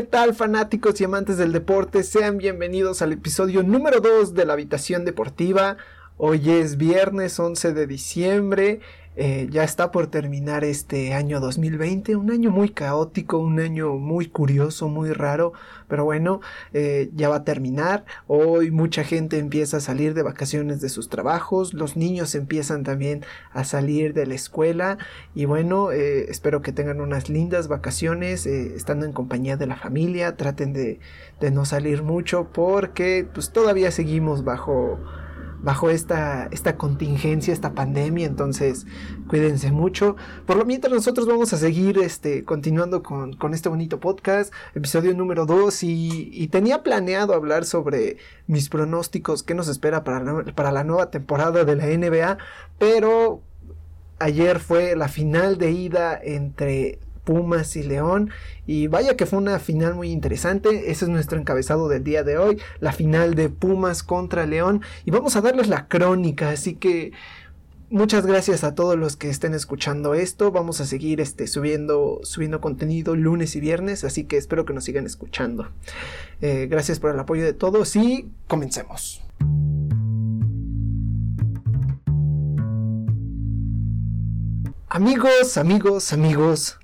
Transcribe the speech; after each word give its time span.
¿Qué 0.00 0.06
tal 0.06 0.34
fanáticos 0.34 0.98
y 0.98 1.04
amantes 1.04 1.36
del 1.36 1.52
deporte? 1.52 2.04
Sean 2.04 2.38
bienvenidos 2.38 3.02
al 3.02 3.12
episodio 3.12 3.62
número 3.62 4.00
2 4.00 4.32
de 4.32 4.46
la 4.46 4.54
habitación 4.54 5.04
deportiva. 5.04 5.76
Hoy 6.16 6.50
es 6.50 6.78
viernes 6.78 7.38
11 7.38 7.74
de 7.74 7.86
diciembre 7.86 8.80
eh, 9.16 9.48
ya 9.50 9.64
está 9.64 9.90
por 9.90 10.06
terminar 10.06 10.62
este 10.62 11.14
año 11.14 11.40
2020, 11.40 12.14
un 12.14 12.30
año 12.30 12.52
muy 12.52 12.68
caótico, 12.70 13.38
un 13.38 13.58
año 13.58 13.94
muy 13.96 14.28
curioso, 14.28 14.88
muy 14.88 15.12
raro, 15.12 15.52
pero 15.88 16.04
bueno, 16.04 16.40
eh, 16.72 17.10
ya 17.14 17.28
va 17.28 17.36
a 17.36 17.44
terminar. 17.44 18.04
Hoy 18.28 18.70
mucha 18.70 19.02
gente 19.02 19.38
empieza 19.38 19.78
a 19.78 19.80
salir 19.80 20.14
de 20.14 20.22
vacaciones 20.22 20.80
de 20.80 20.88
sus 20.88 21.08
trabajos, 21.08 21.74
los 21.74 21.96
niños 21.96 22.36
empiezan 22.36 22.84
también 22.84 23.24
a 23.52 23.64
salir 23.64 24.14
de 24.14 24.26
la 24.26 24.34
escuela 24.34 24.96
y 25.34 25.44
bueno, 25.44 25.90
eh, 25.90 26.30
espero 26.30 26.62
que 26.62 26.72
tengan 26.72 27.00
unas 27.00 27.28
lindas 27.28 27.66
vacaciones, 27.66 28.46
estando 28.46 29.06
en 29.06 29.12
compañía 29.12 29.56
de 29.56 29.66
la 29.66 29.76
familia, 29.76 30.36
traten 30.36 30.72
de, 30.72 31.00
de 31.40 31.50
no 31.50 31.64
salir 31.64 32.04
mucho 32.04 32.48
porque 32.52 33.26
pues 33.34 33.50
todavía 33.50 33.90
seguimos 33.90 34.44
bajo 34.44 35.00
bajo 35.62 35.90
esta, 35.90 36.48
esta 36.50 36.76
contingencia, 36.76 37.52
esta 37.52 37.74
pandemia, 37.74 38.26
entonces 38.26 38.86
cuídense 39.28 39.70
mucho. 39.72 40.16
Por 40.46 40.56
lo 40.56 40.64
mientras 40.64 40.92
nosotros 40.92 41.26
vamos 41.26 41.52
a 41.52 41.56
seguir 41.56 41.98
este, 41.98 42.44
continuando 42.44 43.02
con, 43.02 43.36
este 43.52 43.68
bonito 43.68 44.00
podcast, 44.00 44.52
episodio 44.74 45.14
número 45.14 45.46
2, 45.46 45.82
y, 45.82 46.48
tenía 46.50 46.82
planeado 46.82 47.34
hablar 47.34 47.64
sobre 47.64 48.16
mis 48.46 48.68
pronósticos, 48.68 49.42
qué 49.42 49.54
nos 49.54 49.68
espera 49.68 50.02
para 50.02 50.20
para 50.54 50.72
la 50.72 50.84
nueva 50.84 51.10
temporada 51.10 51.64
de 51.64 51.76
la 51.76 51.86
NBA, 51.86 52.38
pero 52.78 53.40
ayer 54.18 54.60
fue 54.60 54.96
la 54.96 55.08
final 55.08 55.58
de 55.58 55.72
ida 55.72 56.18
entre 56.22 56.98
Pumas 57.30 57.76
y 57.76 57.84
León. 57.84 58.30
Y 58.66 58.88
vaya 58.88 59.16
que 59.16 59.24
fue 59.24 59.38
una 59.38 59.60
final 59.60 59.94
muy 59.94 60.10
interesante. 60.10 60.90
Ese 60.90 61.04
es 61.04 61.08
nuestro 61.08 61.38
encabezado 61.38 61.88
del 61.88 62.02
día 62.02 62.24
de 62.24 62.38
hoy. 62.38 62.60
La 62.80 62.90
final 62.90 63.36
de 63.36 63.48
Pumas 63.48 64.02
contra 64.02 64.46
León. 64.46 64.82
Y 65.04 65.12
vamos 65.12 65.36
a 65.36 65.40
darles 65.40 65.68
la 65.68 65.86
crónica. 65.86 66.50
Así 66.50 66.74
que 66.74 67.12
muchas 67.88 68.26
gracias 68.26 68.64
a 68.64 68.74
todos 68.74 68.98
los 68.98 69.16
que 69.16 69.30
estén 69.30 69.54
escuchando 69.54 70.14
esto. 70.14 70.50
Vamos 70.50 70.80
a 70.80 70.86
seguir 70.86 71.20
este, 71.20 71.46
subiendo, 71.46 72.18
subiendo 72.24 72.60
contenido 72.60 73.14
lunes 73.14 73.54
y 73.54 73.60
viernes. 73.60 74.02
Así 74.02 74.24
que 74.24 74.36
espero 74.36 74.64
que 74.64 74.72
nos 74.72 74.82
sigan 74.82 75.06
escuchando. 75.06 75.68
Eh, 76.40 76.66
gracias 76.68 76.98
por 76.98 77.12
el 77.12 77.20
apoyo 77.20 77.44
de 77.44 77.52
todos 77.52 77.94
y 77.94 78.28
comencemos. 78.48 79.22
Amigos, 84.88 85.56
amigos, 85.56 86.12
amigos, 86.12 86.80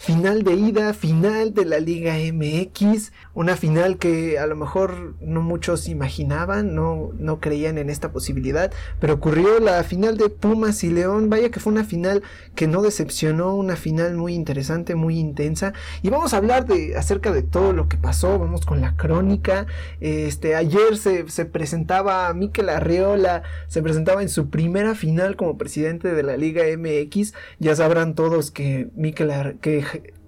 final 0.00 0.42
de 0.44 0.54
ida, 0.54 0.94
final 0.94 1.52
de 1.52 1.66
la 1.66 1.78
Liga 1.78 2.14
MX, 2.14 3.12
una 3.34 3.56
final 3.56 3.98
que 3.98 4.38
a 4.38 4.46
lo 4.46 4.56
mejor 4.56 5.14
no 5.20 5.42
muchos 5.42 5.88
imaginaban, 5.88 6.74
no, 6.74 7.10
no 7.18 7.40
creían 7.40 7.78
en 7.78 7.88
esta 7.90 8.12
posibilidad, 8.12 8.72
pero 8.98 9.14
ocurrió 9.14 9.60
la 9.60 9.82
final 9.84 10.16
de 10.16 10.28
Pumas 10.28 10.82
y 10.82 10.90
León, 10.90 11.30
vaya 11.30 11.50
que 11.50 11.60
fue 11.60 11.72
una 11.72 11.84
final 11.84 12.22
que 12.54 12.66
no 12.66 12.82
decepcionó, 12.82 13.54
una 13.54 13.76
final 13.76 14.16
muy 14.16 14.34
interesante, 14.34 14.94
muy 14.94 15.18
intensa, 15.18 15.72
y 16.02 16.10
vamos 16.10 16.34
a 16.34 16.38
hablar 16.38 16.66
de 16.66 16.96
acerca 16.96 17.32
de 17.32 17.42
todo 17.42 17.72
lo 17.72 17.88
que 17.88 17.96
pasó, 17.96 18.38
vamos 18.38 18.66
con 18.66 18.80
la 18.80 18.96
crónica, 18.96 19.66
este, 20.00 20.56
ayer 20.56 20.96
se, 20.96 21.28
se 21.28 21.44
presentaba 21.44 22.32
Miquel 22.34 22.68
Arreola, 22.68 23.42
se 23.68 23.82
presentaba 23.82 24.22
en 24.22 24.28
su 24.28 24.50
primera 24.50 24.94
final 24.94 25.36
como 25.36 25.56
presidente 25.56 26.12
de 26.12 26.22
la 26.22 26.36
Liga 26.36 26.64
MX, 26.76 27.34
ya 27.58 27.76
sabrán 27.76 28.14
todos 28.14 28.50
que 28.50 28.88
Miquel 28.96 29.30
que 29.60 29.84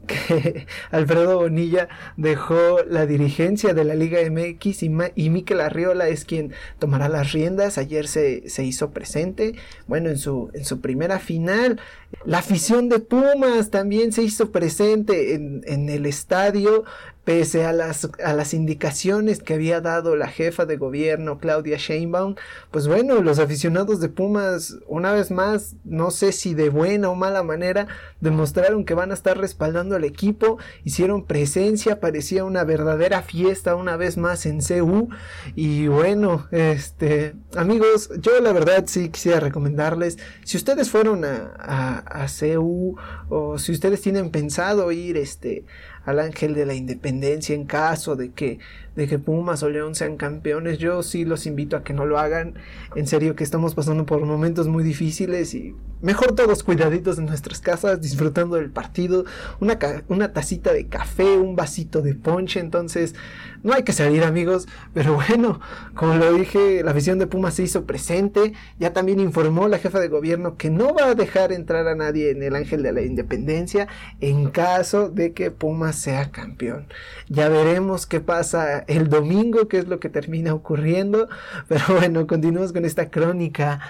que 0.07 0.67
Alfredo 0.91 1.39
Bonilla 1.39 1.89
dejó 2.17 2.79
la 2.89 3.07
dirigencia 3.07 3.75
de 3.75 3.85
la 3.85 3.95
Liga 3.95 4.19
MX 4.29 4.83
y, 4.83 4.91
y 5.15 5.31
Miquel 5.31 5.61
Arriola 5.61 6.09
es 6.09 6.25
quien 6.25 6.53
tomará 6.79 7.09
las 7.09 7.33
riendas. 7.33 7.79
Ayer 7.79 8.09
se, 8.09 8.49
se, 8.49 8.65
hizo 8.65 8.91
presente, 8.91 9.55
bueno, 9.87 10.11
en 10.11 10.19
su, 10.19 10.51
en 10.55 10.65
su 10.65 10.81
primera 10.81 11.19
final. 11.19 11.81
La 12.25 12.39
afición 12.39 12.89
de 12.89 12.99
Pumas 12.99 13.71
también 13.71 14.13
se 14.13 14.23
hizo 14.23 14.51
presente 14.51 15.35
en, 15.35 15.63
en 15.67 15.89
el 15.89 16.07
estadio 16.07 16.85
pese 17.25 17.65
a 17.65 17.73
las, 17.73 18.09
a 18.25 18.33
las 18.33 18.53
indicaciones 18.53 19.43
que 19.43 19.55
había 19.55 19.81
dado 19.81 20.17
la 20.17 20.27
jefa 20.27 20.67
de 20.67 20.77
gobierno 20.77 21.39
Claudia 21.39 21.77
Sheinbaum, 21.77 22.35
pues 22.71 22.89
bueno, 22.89 23.23
los 23.23 23.39
aficionados 23.39 24.01
de 24.01 24.09
Pumas, 24.09 24.79
una 24.89 25.13
vez 25.13 25.31
más, 25.31 25.77
no 25.85 26.11
sé 26.11 26.33
si 26.33 26.55
de 26.55 26.69
buena 26.69 27.11
o 27.11 27.15
mala 27.15 27.45
manera, 27.45 27.87
demostraron 28.21 28.85
que 28.85 28.95
van 28.95 29.13
a 29.13 29.15
estar 29.15 29.39
respaldando 29.39 29.95
al 29.95 30.05
equipo, 30.05 30.59
hicieron 30.83 31.25
presencia, 31.25 32.01
parecía 32.01 32.45
una 32.45 32.65
verdadera 32.65 33.23
fiesta 33.23 33.77
una 33.77 33.97
vez 33.97 34.17
más 34.17 34.45
en 34.47 34.61
CU, 34.61 35.09
y 35.55 35.87
bueno, 35.87 36.49
este, 36.51 37.35
amigos, 37.57 38.11
yo 38.21 38.41
la 38.41 38.53
verdad 38.53 38.85
sí 38.87 39.11
quisiera 39.11 39.39
recomendarles, 39.39 40.19
si 40.45 40.57
ustedes 40.57 40.91
fueron 40.91 41.25
a, 41.25 41.53
a, 41.57 42.25
a 42.25 42.27
CU, 42.27 42.97
o 43.29 43.59
si 43.59 43.71
ustedes 43.73 44.01
tienen 44.01 44.31
pensado 44.31 44.91
ir, 44.91 45.17
este, 45.17 45.65
al 46.05 46.19
ángel 46.19 46.55
de 46.55 46.67
la 46.67 46.75
independencia 46.75 47.55
en 47.55 47.65
caso 47.65 48.17
de 48.17 48.33
que 48.33 48.59
de 48.97 49.09
que 49.09 49.19
Pumas 49.19 49.63
o 49.63 49.71
León 49.71 49.95
sean 49.95 50.17
campeones. 50.17 50.79
Yo 50.79 51.03
sí 51.03 51.25
los 51.25 51.47
invito 51.47 51.77
a 51.77 51.85
que 51.85 51.93
no 51.93 52.07
lo 52.07 52.19
hagan. 52.19 52.55
En 52.95 53.07
serio 53.07 53.37
que 53.37 53.45
estamos 53.45 53.75
pasando 53.75 54.07
por 54.07 54.25
momentos 54.25 54.69
muy 54.69 54.85
difíciles 54.85 55.55
y 55.55 55.75
mejor 56.03 56.35
todos 56.35 56.63
cuidaditos 56.63 57.19
en 57.19 57.27
nuestras 57.27 57.61
casas, 57.61 58.01
disfrutando 58.01 58.57
del 58.57 58.71
partido, 58.71 59.25
una, 59.61 59.79
una 60.09 60.33
tacita 60.33 60.73
de 60.73 60.87
café, 60.89 61.37
un 61.37 61.57
vasito 61.57 62.03
de 62.03 62.15
ponche. 62.15 62.61
Entonces, 62.61 63.15
no 63.63 63.73
hay 63.73 63.85
que 63.85 63.93
salir 63.93 64.25
amigos, 64.25 64.67
pero 64.93 65.15
bueno, 65.15 65.61
como 65.95 66.17
lo 66.17 66.33
dije, 66.35 66.83
la 66.83 66.93
visión 66.93 67.19
de 67.19 67.29
Pumas 67.29 67.55
se 67.55 67.63
hizo 67.63 67.85
presente. 67.85 68.53
Ya 68.79 68.93
también 68.93 69.21
informó 69.21 69.69
la 69.69 69.79
jefa 69.79 70.01
de 70.01 70.09
gobierno 70.09 70.57
que 70.57 70.69
no 70.69 70.93
va 70.93 71.07
a 71.07 71.15
dejar 71.15 71.53
entrar 71.53 71.87
a 71.87 71.95
nadie 71.95 72.31
en 72.31 72.43
el 72.43 72.57
ángel 72.57 72.83
de 72.83 72.93
la 72.93 73.03
independencia 73.03 73.87
en 74.21 74.51
caso 74.51 75.09
de 75.09 75.33
que 75.33 75.51
Pumas 75.51 75.97
sea 75.97 76.31
campeón. 76.31 76.87
Ya 77.29 77.49
veremos 77.49 78.07
qué 78.07 78.21
pasa 78.21 78.82
el 78.89 79.09
domingo, 79.09 79.69
que 79.69 79.79
es 79.79 79.89
lo 79.89 80.01
que 80.01 80.09
termina 80.09 80.55
ocurriendo. 80.55 81.29
Pero 81.69 81.85
bueno, 81.99 82.27
continuamos 82.27 82.73
con 82.73 82.85
esta 82.85 83.11
crónica. 83.11 83.81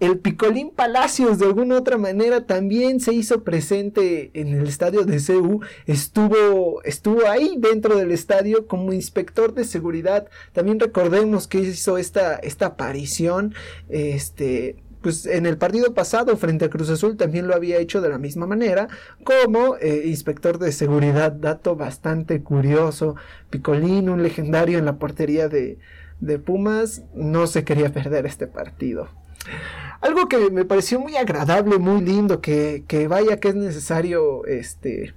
El 0.00 0.20
Picolín 0.20 0.70
Palacios 0.70 1.40
de 1.40 1.46
alguna 1.46 1.76
otra 1.76 1.98
manera 1.98 2.46
también 2.46 3.00
se 3.00 3.12
hizo 3.12 3.42
presente 3.42 4.30
en 4.32 4.54
el 4.54 4.68
estadio 4.68 5.04
de 5.04 5.20
CU, 5.20 5.60
estuvo, 5.86 6.80
estuvo 6.84 7.26
ahí 7.26 7.56
dentro 7.58 7.96
del 7.96 8.12
estadio 8.12 8.68
como 8.68 8.92
inspector 8.92 9.54
de 9.54 9.64
seguridad. 9.64 10.28
También 10.52 10.78
recordemos 10.78 11.48
que 11.48 11.58
hizo 11.58 11.98
esta, 11.98 12.36
esta 12.36 12.66
aparición, 12.66 13.54
este, 13.88 14.76
pues 15.00 15.26
en 15.26 15.46
el 15.46 15.58
partido 15.58 15.94
pasado 15.94 16.36
frente 16.36 16.64
a 16.64 16.70
Cruz 16.70 16.90
Azul 16.90 17.16
también 17.16 17.46
lo 17.46 17.54
había 17.54 17.78
hecho 17.78 18.00
de 18.00 18.08
la 18.08 18.18
misma 18.18 18.46
manera 18.46 18.88
como 19.24 19.76
eh, 19.76 20.02
inspector 20.06 20.58
de 20.58 20.72
seguridad, 20.72 21.32
dato 21.32 21.76
bastante 21.76 22.42
curioso. 22.42 23.16
Picolín, 23.50 24.08
un 24.08 24.22
legendario 24.22 24.78
en 24.78 24.84
la 24.84 24.98
portería 24.98 25.48
de, 25.48 25.78
de 26.20 26.38
Pumas, 26.38 27.02
no 27.14 27.46
se 27.46 27.64
quería 27.64 27.92
perder 27.92 28.26
este 28.26 28.46
partido. 28.46 29.08
Algo 30.00 30.28
que 30.28 30.50
me 30.50 30.64
pareció 30.64 31.00
muy 31.00 31.16
agradable, 31.16 31.78
muy 31.78 32.02
lindo, 32.02 32.40
que, 32.40 32.84
que 32.86 33.08
vaya 33.08 33.40
que 33.40 33.48
es 33.48 33.54
necesario 33.54 34.44
este 34.46 35.14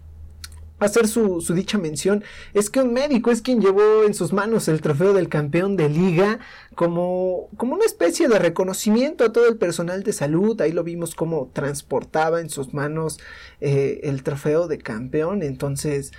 hacer 0.86 1.08
su, 1.08 1.42
su, 1.42 1.54
dicha 1.54 1.78
mención 1.78 2.24
es 2.54 2.70
que 2.70 2.82
un 2.82 2.94
médico 2.94 3.32
es 3.32 3.42
quien 3.42 3.62
llevó 3.62 4.04
en 4.04 4.14
sus 4.14 4.34
manos 4.34 4.68
el 4.68 4.82
trofeo 4.82 5.14
del 5.14 5.30
campeón 5.30 5.76
de 5.78 5.90
liga 5.90 6.40
como, 6.76 7.50
como 7.58 7.76
una 7.76 7.86
especie 7.86 8.28
de 8.28 8.40
reconocimiento 8.40 9.24
a 9.24 9.32
todo 9.32 9.48
el 9.48 9.58
personal 9.58 10.04
de 10.04 10.14
salud. 10.14 10.60
Ahí 10.62 10.72
lo 10.72 10.84
vimos 10.84 11.16
como 11.16 11.50
transportaba 11.54 12.42
en 12.42 12.50
sus 12.50 12.74
manos 12.74 13.20
eh, 13.60 14.02
el 14.04 14.24
trofeo 14.24 14.68
de 14.68 14.78
campeón. 14.78 15.44
Entonces, 15.44 16.12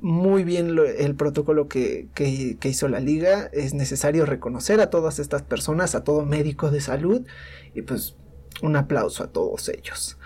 muy 0.00 0.44
bien 0.44 0.76
el 0.98 1.14
protocolo 1.14 1.68
que, 1.68 2.08
que, 2.14 2.56
que 2.58 2.68
hizo 2.68 2.88
la 2.88 3.00
liga. 3.00 3.50
Es 3.52 3.74
necesario 3.74 4.26
reconocer 4.26 4.80
a 4.80 4.90
todas 4.90 5.18
estas 5.18 5.42
personas, 5.42 5.94
a 5.94 6.04
todo 6.04 6.24
médico 6.24 6.70
de 6.70 6.80
salud. 6.80 7.26
Y 7.74 7.82
pues 7.82 8.16
un 8.62 8.76
aplauso 8.76 9.24
a 9.24 9.28
todos 9.28 9.68
ellos. 9.68 10.18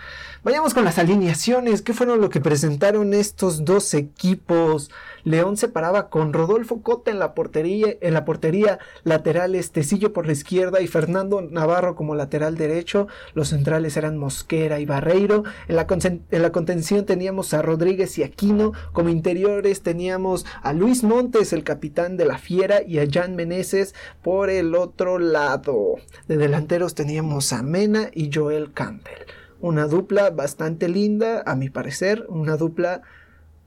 Vayamos 0.45 0.75
con 0.75 0.85
las 0.85 0.99
alineaciones. 0.99 1.81
¿Qué 1.81 1.95
fueron 1.95 2.21
lo 2.21 2.29
que 2.29 2.39
presentaron 2.39 3.15
estos 3.15 3.65
dos 3.65 3.95
equipos? 3.95 4.91
León 5.23 5.57
se 5.57 5.69
paraba 5.69 6.11
con 6.11 6.33
Rodolfo 6.33 6.83
Cota 6.83 7.09
en 7.09 7.17
la 7.17 7.33
portería, 7.33 7.95
en 7.99 8.13
la 8.13 8.25
portería 8.25 8.77
lateral, 9.03 9.55
Estecillo 9.55 10.13
por 10.13 10.27
la 10.27 10.33
izquierda 10.33 10.81
y 10.81 10.87
Fernando 10.87 11.41
Navarro 11.41 11.95
como 11.95 12.13
lateral 12.13 12.57
derecho. 12.57 13.07
Los 13.33 13.47
centrales 13.47 13.97
eran 13.97 14.19
Mosquera 14.19 14.79
y 14.79 14.85
Barreiro. 14.85 15.45
En 15.67 15.77
la, 15.77 15.87
en 15.89 16.41
la 16.43 16.51
contención 16.51 17.07
teníamos 17.07 17.55
a 17.55 17.63
Rodríguez 17.63 18.15
y 18.19 18.23
Aquino. 18.23 18.73
Como 18.93 19.09
interiores 19.09 19.81
teníamos 19.81 20.45
a 20.61 20.73
Luis 20.73 21.03
Montes, 21.03 21.53
el 21.53 21.63
capitán 21.63 22.17
de 22.17 22.25
la 22.25 22.37
Fiera, 22.37 22.83
y 22.83 22.99
a 22.99 23.07
Jan 23.11 23.35
Meneses 23.35 23.95
por 24.21 24.51
el 24.51 24.75
otro 24.75 25.17
lado. 25.17 25.95
De 26.27 26.37
delanteros 26.37 26.93
teníamos 26.93 27.51
a 27.51 27.63
Mena 27.63 28.11
y 28.13 28.29
Joel 28.31 28.73
Campbell 28.73 29.25
una 29.59 29.87
dupla 29.87 30.29
bastante 30.29 30.87
linda, 30.87 31.43
a 31.45 31.55
mi 31.55 31.69
parecer, 31.69 32.25
una 32.29 32.55
dupla 32.57 33.01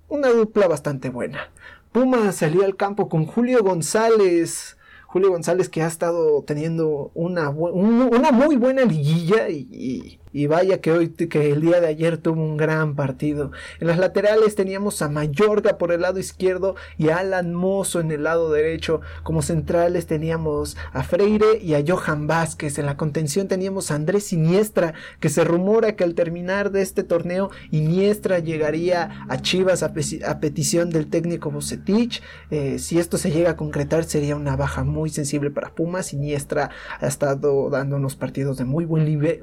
una 0.09 0.29
dupla 0.29 0.67
bastante 0.69 1.11
buena. 1.11 1.51
Puma 1.93 2.33
salió 2.33 2.65
al 2.65 2.77
campo 2.77 3.09
con 3.09 3.27
Julio 3.27 3.63
González. 3.63 4.77
Julio 5.07 5.31
González 5.31 5.69
que 5.69 5.83
ha 5.83 5.87
estado 5.87 6.43
teniendo 6.43 7.11
una, 7.15 7.49
una 7.51 8.31
muy 8.31 8.57
buena 8.57 8.85
liguilla 8.85 9.49
y, 9.49 9.67
y 9.71 10.18
vaya 10.47 10.81
que 10.81 10.93
hoy, 10.93 11.09
que 11.09 11.53
el 11.53 11.61
día 11.61 11.81
de 11.81 11.89
ayer 11.89 12.19
tuvo 12.19 12.43
un 12.43 12.57
gran 12.57 12.95
partido. 12.95 13.53
En 13.81 13.87
las 13.87 13.99
laterales 13.99 14.55
teníamos 14.55 15.03
a 15.03 15.09
Mayorga 15.09 15.79
por 15.79 15.93
el 15.93 16.03
lado 16.03 16.19
izquierdo 16.19 16.77
y 16.97 17.09
a 17.09 17.19
Alan 17.19 17.55
Mozo 17.55 18.01
en 18.01 18.11
el 18.11 18.25
lado 18.25 18.51
derecho. 18.51 19.01
Como 19.23 19.43
centrales 19.43 20.07
teníamos 20.07 20.77
a 20.93 21.03
Freire 21.03 21.59
y 21.63 21.75
a 21.75 21.85
Johan 21.87 22.27
Vázquez. 22.27 22.79
En 22.79 22.87
la 22.87 22.97
contención 22.97 23.49
teníamos 23.49 23.91
a 23.91 23.95
Andrés 23.95 24.25
Siniestra, 24.25 24.95
que 25.21 25.29
se 25.29 25.45
rumora 25.45 25.97
que 25.97 26.05
al 26.05 26.15
terminar 26.15 26.71
de 26.71 26.83
este 26.83 27.05
torneo, 27.05 27.51
Iniestra 27.71 28.39
llegaría 28.39 29.25
a 29.29 29.41
Chivas 29.41 29.83
a, 29.83 29.93
petición 29.93 30.91
del 30.91 31.09
técnico 31.09 31.51
Bocetich. 31.51 32.23
Eh, 32.51 32.79
si 32.79 32.99
esto 32.99 33.19
se 33.19 33.31
llega 33.31 33.51
a 33.51 33.57
concretar, 33.57 34.05
sería 34.05 34.37
una 34.37 34.57
baja 34.57 34.85
muy 34.85 35.11
sensible 35.11 35.51
para 35.51 35.71
Pumas. 35.71 36.13
Iniestra 36.13 36.71
ha 37.01 37.07
estado 37.07 37.71
dando 37.71 37.97
unos 37.97 38.17
partidos 38.17 38.59
de 38.59 38.65
muy 38.65 38.85
buen 38.85 39.05
nivel, 39.05 39.41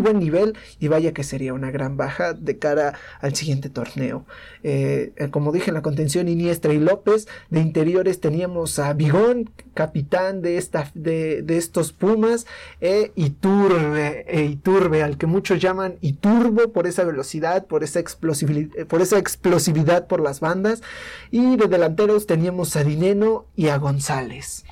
buen 0.00 0.18
nivel 0.18 0.56
y 0.78 0.88
vaya 0.88 1.12
que 1.12 1.24
sería 1.24 1.54
una 1.54 1.70
gran 1.70 1.96
baja 1.96 2.34
de 2.34 2.58
cara 2.58 2.94
al 3.20 3.34
siguiente 3.34 3.70
torneo. 3.70 4.24
Eh, 4.62 5.12
eh, 5.16 5.28
como 5.30 5.52
dije 5.52 5.70
en 5.70 5.74
la 5.74 5.82
contención 5.82 6.28
Iniestra 6.28 6.72
y 6.72 6.78
López, 6.78 7.28
de 7.50 7.60
interiores 7.60 8.20
teníamos 8.20 8.78
a 8.78 8.92
Bigón, 8.92 9.50
capitán 9.74 10.42
de, 10.42 10.58
esta, 10.58 10.90
de, 10.94 11.44
estos 11.48 11.92
Pumas, 11.92 12.46
e 12.80 13.12
e 13.16 14.44
Iturbe, 14.44 15.02
al 15.02 15.18
que 15.18 15.26
muchos 15.26 15.60
llaman 15.60 15.96
Iturbo 16.00 16.72
por 16.72 16.86
esa 16.86 17.04
velocidad, 17.04 17.66
por 17.66 17.84
esa, 17.84 18.00
explosividad, 18.00 18.86
por 18.86 19.02
esa 19.02 19.18
explosividad 19.18 20.06
por 20.06 20.20
las 20.20 20.40
bandas, 20.40 20.82
y 21.30 21.56
de 21.56 21.68
delanteros 21.68 22.26
teníamos 22.26 22.74
a 22.76 22.84
Dineno 22.84 23.46
y 23.54 23.68
a 23.68 23.78
González. 23.78 24.64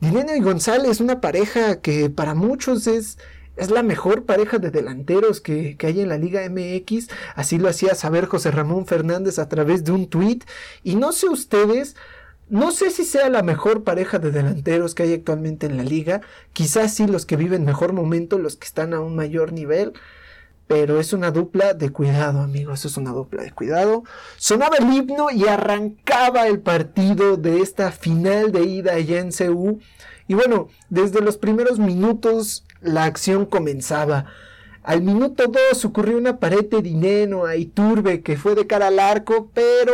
Dineno 0.00 0.34
y 0.36 0.40
González, 0.40 1.00
una 1.00 1.20
pareja 1.20 1.80
que 1.80 2.08
para 2.08 2.34
muchos 2.34 2.86
es 2.86 3.18
es 3.58 3.70
la 3.70 3.82
mejor 3.82 4.24
pareja 4.24 4.58
de 4.58 4.70
delanteros 4.70 5.40
que, 5.40 5.76
hay 5.82 6.00
en 6.00 6.08
la 6.08 6.16
Liga 6.16 6.48
MX. 6.48 7.08
Así 7.34 7.58
lo 7.58 7.68
hacía 7.68 7.94
saber 7.94 8.26
José 8.26 8.52
Ramón 8.52 8.86
Fernández 8.86 9.38
a 9.38 9.48
través 9.48 9.84
de 9.84 9.92
un 9.92 10.08
tuit. 10.08 10.44
Y 10.84 10.94
no 10.94 11.12
sé 11.12 11.28
ustedes, 11.28 11.96
no 12.48 12.70
sé 12.70 12.90
si 12.90 13.04
sea 13.04 13.28
la 13.28 13.42
mejor 13.42 13.82
pareja 13.82 14.20
de 14.20 14.30
delanteros 14.30 14.94
que 14.94 15.02
hay 15.02 15.12
actualmente 15.12 15.66
en 15.66 15.76
la 15.76 15.82
liga. 15.82 16.20
Quizás 16.52 16.94
sí 16.94 17.08
los 17.08 17.26
que 17.26 17.36
viven 17.36 17.64
mejor 17.64 17.92
momento, 17.92 18.38
los 18.38 18.56
que 18.56 18.66
están 18.66 18.94
a 18.94 19.00
un 19.00 19.16
mayor 19.16 19.52
nivel. 19.52 19.92
Pero 20.68 21.00
es 21.00 21.12
una 21.12 21.32
dupla 21.32 21.74
de 21.74 21.90
cuidado, 21.90 22.40
amigos. 22.40 22.84
Es 22.84 22.96
una 22.96 23.10
dupla 23.10 23.42
de 23.42 23.50
cuidado. 23.50 24.04
Sonaba 24.36 24.76
el 24.76 24.92
himno 24.92 25.32
y 25.32 25.46
arrancaba 25.48 26.46
el 26.46 26.60
partido 26.60 27.36
de 27.36 27.60
esta 27.60 27.90
final 27.90 28.52
de 28.52 28.62
ida 28.62 28.92
allá 28.92 29.18
en 29.18 29.32
CU. 29.32 29.80
Y 30.28 30.34
bueno, 30.34 30.68
desde 30.90 31.22
los 31.22 31.38
primeros 31.38 31.78
minutos 31.78 32.64
la 32.80 33.04
acción 33.04 33.46
comenzaba. 33.46 34.26
Al 34.88 35.02
minuto 35.02 35.44
2 35.70 35.84
ocurrió 35.84 36.16
una 36.16 36.38
pared 36.38 36.64
de 36.64 36.80
dinero 36.80 37.44
a 37.44 37.56
Iturbe 37.56 38.22
que 38.22 38.38
fue 38.38 38.54
de 38.54 38.66
cara 38.66 38.86
al 38.86 38.98
arco, 38.98 39.50
pero 39.52 39.92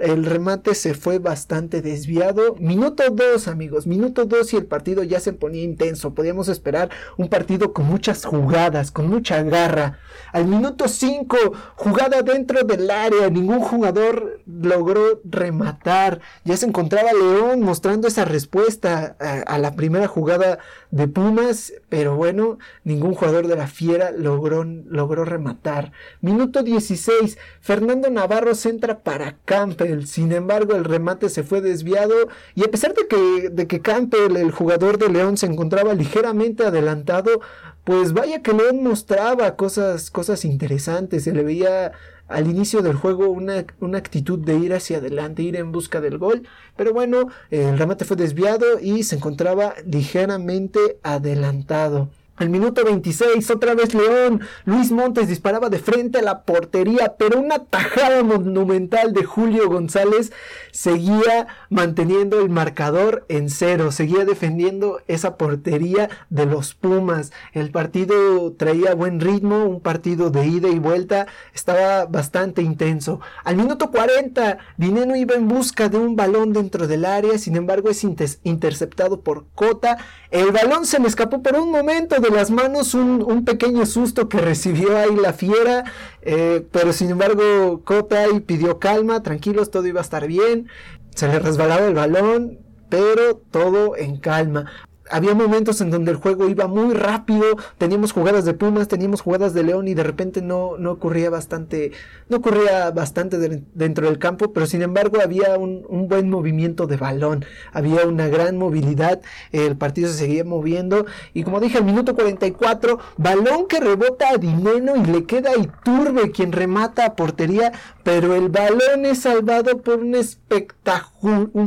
el 0.00 0.24
remate 0.24 0.74
se 0.74 0.94
fue 0.94 1.20
bastante 1.20 1.80
desviado. 1.80 2.56
Minuto 2.58 3.04
2, 3.08 3.46
amigos, 3.46 3.86
minuto 3.86 4.24
2 4.24 4.54
y 4.54 4.56
el 4.56 4.66
partido 4.66 5.04
ya 5.04 5.20
se 5.20 5.32
ponía 5.32 5.62
intenso. 5.62 6.14
Podíamos 6.14 6.48
esperar 6.48 6.90
un 7.18 7.28
partido 7.28 7.72
con 7.72 7.86
muchas 7.86 8.24
jugadas, 8.24 8.90
con 8.90 9.08
mucha 9.08 9.40
garra. 9.44 10.00
Al 10.32 10.46
minuto 10.46 10.88
5, 10.88 11.36
jugada 11.76 12.22
dentro 12.22 12.64
del 12.64 12.90
área, 12.90 13.30
ningún 13.30 13.60
jugador 13.60 14.40
logró 14.46 15.20
rematar. 15.22 16.20
Ya 16.44 16.56
se 16.56 16.66
encontraba 16.66 17.12
León 17.12 17.60
mostrando 17.60 18.08
esa 18.08 18.24
respuesta 18.24 19.16
a, 19.46 19.58
la 19.58 19.76
primera 19.76 20.08
jugada 20.08 20.58
de 20.90 21.06
Pumas, 21.06 21.72
pero 21.88 22.16
bueno, 22.16 22.58
ningún 22.82 23.14
jugador 23.14 23.46
de 23.46 23.54
la 23.54 23.68
Fiera 23.68 24.10
logró, 24.34 25.24
rematar. 25.24 25.92
Minuto 26.20 26.62
16, 26.62 27.38
Fernando 27.60 28.10
Navarro 28.10 28.54
centra 28.54 29.00
para 29.00 29.36
Campbell, 29.44 30.04
sin 30.06 30.32
embargo 30.32 30.74
el 30.74 30.84
remate 30.84 31.28
se 31.28 31.42
fue 31.42 31.60
desviado 31.60 32.14
y 32.54 32.64
a 32.64 32.70
pesar 32.70 32.94
de 32.94 33.06
que, 33.06 33.50
de 33.50 33.66
que 33.66 33.80
Campbell, 33.80 34.36
el 34.36 34.50
jugador 34.50 34.98
de 34.98 35.08
León, 35.08 35.36
se 35.36 35.46
encontraba 35.46 35.94
ligeramente 35.94 36.64
adelantado, 36.64 37.40
pues 37.84 38.12
vaya 38.12 38.42
que 38.42 38.52
León 38.52 38.82
mostraba 38.82 39.56
cosas, 39.56 40.10
cosas 40.10 40.44
interesantes, 40.44 41.24
se 41.24 41.32
le 41.32 41.42
veía 41.42 41.92
al 42.28 42.48
inicio 42.48 42.82
del 42.82 42.96
juego 42.96 43.28
una, 43.28 43.66
una, 43.80 43.98
actitud 43.98 44.38
de 44.38 44.56
ir 44.56 44.72
hacia 44.72 44.98
adelante, 44.98 45.42
ir 45.42 45.56
en 45.56 45.72
busca 45.72 46.00
del 46.00 46.18
gol, 46.18 46.46
pero 46.76 46.92
bueno, 46.92 47.28
el 47.50 47.78
remate 47.78 48.04
fue 48.04 48.16
desviado 48.16 48.78
y 48.80 49.02
se 49.02 49.16
encontraba 49.16 49.74
ligeramente 49.84 50.98
adelantado. 51.02 52.08
Al 52.36 52.48
minuto 52.48 52.82
26, 52.82 53.50
otra 53.50 53.74
vez 53.74 53.92
León. 53.92 54.40
Luis 54.64 54.90
Montes 54.90 55.28
disparaba 55.28 55.68
de 55.68 55.78
frente 55.78 56.18
a 56.18 56.22
la 56.22 56.42
portería, 56.42 57.14
pero 57.18 57.38
una 57.38 57.58
tajada 57.66 58.22
monumental 58.22 59.12
de 59.12 59.22
Julio 59.22 59.68
González 59.68 60.32
seguía 60.70 61.46
manteniendo 61.68 62.40
el 62.40 62.48
marcador 62.48 63.26
en 63.28 63.50
cero, 63.50 63.92
seguía 63.92 64.24
defendiendo 64.24 65.02
esa 65.08 65.36
portería 65.36 66.08
de 66.30 66.46
los 66.46 66.72
Pumas. 66.72 67.32
El 67.52 67.70
partido 67.70 68.52
traía 68.52 68.94
buen 68.94 69.20
ritmo, 69.20 69.66
un 69.66 69.80
partido 69.80 70.30
de 70.30 70.46
ida 70.46 70.68
y 70.68 70.78
vuelta, 70.78 71.26
estaba 71.54 72.06
bastante 72.06 72.62
intenso. 72.62 73.20
Al 73.44 73.56
minuto 73.56 73.90
40, 73.90 74.56
Dineno 74.78 75.16
iba 75.16 75.34
en 75.34 75.48
busca 75.48 75.90
de 75.90 75.98
un 75.98 76.16
balón 76.16 76.54
dentro 76.54 76.86
del 76.86 77.04
área, 77.04 77.36
sin 77.36 77.56
embargo 77.56 77.90
es 77.90 78.02
interceptado 78.42 79.20
por 79.20 79.44
Cota. 79.54 79.98
El 80.30 80.50
balón 80.50 80.86
se 80.86 80.98
le 80.98 81.08
escapó 81.08 81.42
por 81.42 81.56
un 81.56 81.70
momento 81.70 82.21
de 82.22 82.30
las 82.30 82.50
manos 82.50 82.94
un, 82.94 83.44
pequeño 83.44 83.84
susto 83.84 84.28
que 84.28 84.38
recibió 84.38 84.96
ahí 84.96 85.14
la 85.16 85.32
fiera, 85.32 85.84
eh, 86.22 86.66
pero 86.70 86.92
sin 86.92 87.10
embargo 87.10 87.82
Kotay 87.84 88.40
pidió 88.40 88.78
calma, 88.78 89.22
tranquilos, 89.22 89.70
todo 89.70 89.86
iba 89.86 90.00
a 90.00 90.04
estar 90.04 90.26
bien, 90.26 90.68
se 91.14 91.28
le 91.28 91.38
resbalaba 91.38 91.86
el 91.86 91.94
balón, 91.94 92.58
pero 92.88 93.36
todo 93.50 93.96
en 93.96 94.18
calma 94.18 94.70
había 95.12 95.34
momentos 95.34 95.80
en 95.80 95.90
donde 95.90 96.10
el 96.10 96.16
juego 96.16 96.48
iba 96.48 96.66
muy 96.66 96.94
rápido, 96.94 97.44
teníamos 97.78 98.12
jugadas 98.12 98.44
de 98.44 98.54
Pumas, 98.54 98.88
teníamos 98.88 99.20
jugadas 99.20 99.54
de 99.54 99.62
León 99.62 99.88
y 99.88 99.94
de 99.94 100.02
repente 100.02 100.42
no, 100.42 100.76
no 100.78 100.92
ocurría 100.92 101.30
bastante, 101.30 101.92
no 102.28 102.38
ocurría 102.38 102.90
bastante 102.90 103.38
dentro 103.74 104.06
del 104.06 104.18
campo, 104.18 104.52
pero 104.52 104.66
sin 104.66 104.82
embargo 104.82 105.18
había 105.22 105.56
un, 105.58 105.84
un, 105.88 106.08
buen 106.08 106.30
movimiento 106.30 106.86
de 106.86 106.96
balón, 106.96 107.44
había 107.72 108.06
una 108.06 108.28
gran 108.28 108.56
movilidad, 108.56 109.20
el 109.52 109.76
partido 109.76 110.08
se 110.08 110.18
seguía 110.18 110.44
moviendo 110.44 111.06
y 111.34 111.44
como 111.44 111.60
dije 111.60 111.78
al 111.78 111.84
minuto 111.84 112.14
44, 112.14 112.98
balón 113.16 113.66
que 113.68 113.80
rebota 113.80 114.30
a 114.30 114.38
Dineno 114.38 114.96
y 114.96 115.04
le 115.04 115.24
queda 115.24 115.50
a 115.50 115.58
Iturbe 115.58 116.30
quien 116.32 116.52
remata 116.52 117.04
a 117.06 117.16
portería, 117.16 117.72
pero 118.02 118.34
el 118.34 118.48
balón 118.48 119.04
es 119.04 119.20
salvado 119.20 119.78
por 119.82 120.00
un, 120.00 120.12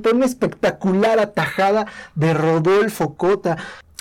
por 0.02 0.16
una 0.16 0.26
espectacular 0.26 1.20
atajada 1.20 1.88
de 2.16 2.34
Rodolfo 2.34 3.16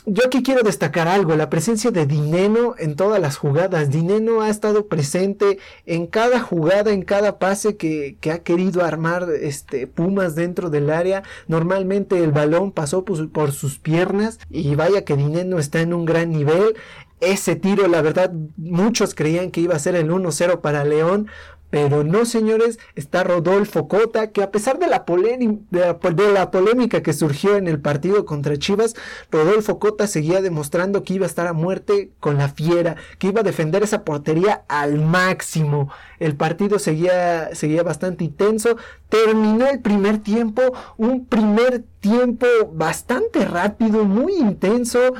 Yo 0.06 0.26
aquí 0.26 0.42
quiero 0.42 0.62
destacar 0.62 1.08
algo, 1.08 1.34
la 1.34 1.48
presencia 1.48 1.90
de 1.90 2.04
Dineno 2.04 2.74
en 2.76 2.94
todas 2.94 3.18
las 3.18 3.38
jugadas. 3.38 3.88
Dineno 3.88 4.42
ha 4.42 4.50
estado 4.50 4.86
presente 4.86 5.58
en 5.86 6.06
cada 6.06 6.40
jugada, 6.40 6.92
en 6.92 7.00
cada 7.00 7.38
pase 7.38 7.78
que, 7.78 8.18
ha 8.30 8.40
querido 8.40 8.84
armar 8.84 9.26
este, 9.40 9.86
Pumas 9.86 10.34
dentro 10.34 10.68
del 10.68 10.90
área. 10.90 11.22
Normalmente 11.48 12.22
el 12.22 12.32
balón 12.32 12.70
pasó 12.70 13.02
por 13.06 13.52
sus 13.52 13.78
piernas 13.78 14.38
y 14.50 14.74
vaya 14.74 15.06
que 15.06 15.16
Dineno 15.16 15.58
está 15.58 15.80
en 15.80 15.94
un 15.94 16.04
gran 16.04 16.32
nivel. 16.32 16.74
Ese 17.20 17.56
tiro, 17.56 17.88
la 17.88 18.02
verdad, 18.02 18.30
muchos 18.58 19.14
creían 19.14 19.50
que 19.50 19.62
iba 19.62 19.74
a 19.74 19.78
ser 19.78 19.94
el 19.94 20.10
1-0 20.10 20.60
para 20.60 20.84
León. 20.84 21.28
Pero 21.70 22.04
no, 22.04 22.24
señores, 22.24 22.78
está 22.94 23.24
Rodolfo 23.24 23.88
Cota, 23.88 24.30
que 24.30 24.44
a 24.44 24.52
pesar 24.52 24.78
de 24.78 24.86
la, 24.86 25.04
polémica 25.04 27.02
que 27.02 27.12
surgió 27.12 27.56
en 27.56 27.66
el 27.66 27.80
partido 27.80 28.24
contra 28.24 28.56
Chivas, 28.56 28.94
Rodolfo 29.30 29.80
Cota 29.80 30.06
seguía 30.06 30.40
demostrando 30.40 31.02
que 31.02 31.14
iba 31.14 31.26
a 31.26 31.28
estar 31.28 31.48
a 31.48 31.52
muerte 31.52 32.10
con 32.20 32.38
la 32.38 32.48
fiera, 32.48 32.94
que 33.18 33.26
iba 33.26 33.40
a 33.40 33.44
defender 33.44 33.82
esa 33.82 34.04
portería 34.04 34.64
al 34.68 35.00
máximo. 35.00 35.90
El 36.20 36.36
partido 36.36 36.78
seguía, 36.78 37.54
seguía 37.54 37.82
bastante 37.82 38.22
intenso. 38.22 38.76
Terminó 39.08 39.66
el 39.66 39.80
primer 39.80 40.18
tiempo, 40.18 40.62
un 40.96 41.26
primer 41.26 41.84
tiempo 41.98 42.46
bastante 42.72 43.44
rápido, 43.46 44.04
muy 44.04 44.34
intenso 44.34 45.14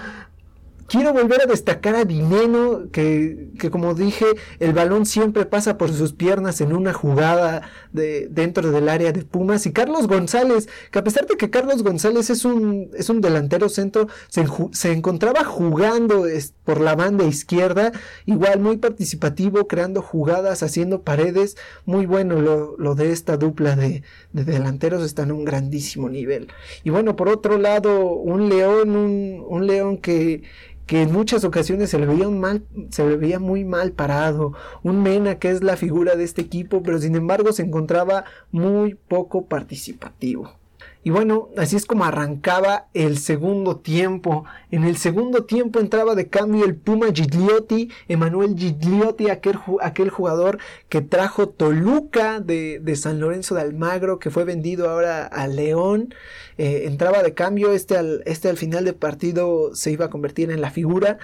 quiero 0.86 1.12
volver 1.12 1.42
a 1.42 1.46
destacar 1.46 1.94
a 1.94 2.04
Dineno, 2.04 2.90
que, 2.90 3.48
que, 3.58 3.70
como 3.70 3.94
dije, 3.94 4.26
el 4.60 4.72
balón 4.72 5.06
siempre 5.06 5.46
pasa 5.46 5.78
por 5.78 5.92
sus 5.92 6.12
piernas 6.12 6.60
en 6.60 6.74
una 6.74 6.92
jugada 6.92 7.62
de, 7.92 8.28
dentro 8.30 8.70
del 8.70 8.88
área 8.88 9.12
de 9.12 9.24
Pumas. 9.24 9.66
Y 9.66 9.72
Carlos 9.72 10.06
González, 10.06 10.68
que 10.90 10.98
a 10.98 11.04
pesar 11.04 11.26
de 11.26 11.36
que 11.36 11.50
Carlos 11.50 11.82
González 11.82 12.30
es 12.30 12.44
un, 12.44 12.90
es 12.94 13.08
un 13.08 13.20
delantero 13.20 13.68
centro, 13.68 14.08
se, 14.28 14.46
se 14.72 14.92
encontraba 14.92 15.44
jugando 15.44 16.26
por 16.64 16.80
la 16.80 16.94
banda 16.94 17.24
izquierda, 17.24 17.92
igual 18.26 18.60
muy 18.60 18.76
participativo, 18.76 19.66
creando 19.66 20.02
jugadas, 20.02 20.62
haciendo 20.62 21.02
paredes. 21.02 21.56
Muy 21.84 22.06
bueno 22.06 22.40
lo, 22.40 22.76
lo 22.78 22.94
de 22.94 23.12
esta 23.12 23.36
dupla 23.36 23.76
de, 23.76 24.02
de, 24.32 24.44
delanteros, 24.44 25.02
está 25.02 25.22
en 25.22 25.32
un 25.32 25.44
grandísimo 25.44 26.08
nivel. 26.08 26.48
Y 26.82 26.90
bueno, 26.90 27.16
por 27.16 27.28
otro 27.28 27.58
lado, 27.58 28.14
un 28.14 28.48
León, 28.48 28.96
un, 28.96 29.44
un 29.46 29.66
León 29.66 29.98
que 29.98 30.42
que 30.86 31.02
en 31.02 31.12
muchas 31.12 31.44
ocasiones 31.44 31.90
se 31.90 31.98
le 31.98 32.06
veía 32.06 32.28
mal, 32.28 32.64
se 32.90 33.06
le 33.06 33.16
veía 33.16 33.38
muy 33.38 33.64
mal 33.64 33.92
parado, 33.92 34.52
un 34.82 35.02
Mena 35.02 35.38
que 35.38 35.50
es 35.50 35.62
la 35.62 35.76
figura 35.76 36.16
de 36.16 36.24
este 36.24 36.42
equipo, 36.42 36.82
pero 36.82 36.98
sin 36.98 37.14
embargo 37.16 37.52
se 37.52 37.62
encontraba 37.62 38.24
muy 38.50 38.94
poco 38.94 39.46
participativo. 39.46 40.52
Y 41.04 41.10
bueno, 41.10 41.50
así 41.58 41.76
es 41.76 41.84
como 41.84 42.06
arrancaba 42.06 42.88
el 42.94 43.18
segundo 43.18 43.76
tiempo. 43.76 44.46
En 44.70 44.84
el 44.84 44.96
segundo 44.96 45.44
tiempo 45.44 45.78
entraba 45.78 46.14
de 46.14 46.28
cambio 46.28 46.64
el 46.64 46.76
Puma 46.76 47.08
Gigliotti, 47.12 47.90
Emanuel 48.08 48.56
Gigliotti, 48.56 49.28
aquel, 49.28 49.58
aquel 49.82 50.08
jugador 50.08 50.58
que 50.88 51.02
trajo 51.02 51.50
Toluca 51.50 52.40
de, 52.40 52.96
San 52.96 53.20
Lorenzo 53.20 53.54
de 53.54 53.60
Almagro, 53.60 54.18
que 54.18 54.30
fue 54.30 54.44
vendido 54.44 54.88
ahora 54.88 55.26
a 55.26 55.46
León. 55.46 56.14
Eh, 56.56 56.84
entraba 56.86 57.22
de 57.22 57.34
cambio, 57.34 57.72
este 57.72 57.98
al, 57.98 58.22
este 58.24 58.48
al 58.48 58.56
final 58.56 58.86
del 58.86 58.94
partido 58.94 59.74
se 59.74 59.90
iba 59.90 60.06
a 60.06 60.10
convertir 60.10 60.50
en 60.50 60.62
la 60.62 60.70
figura. 60.70 61.18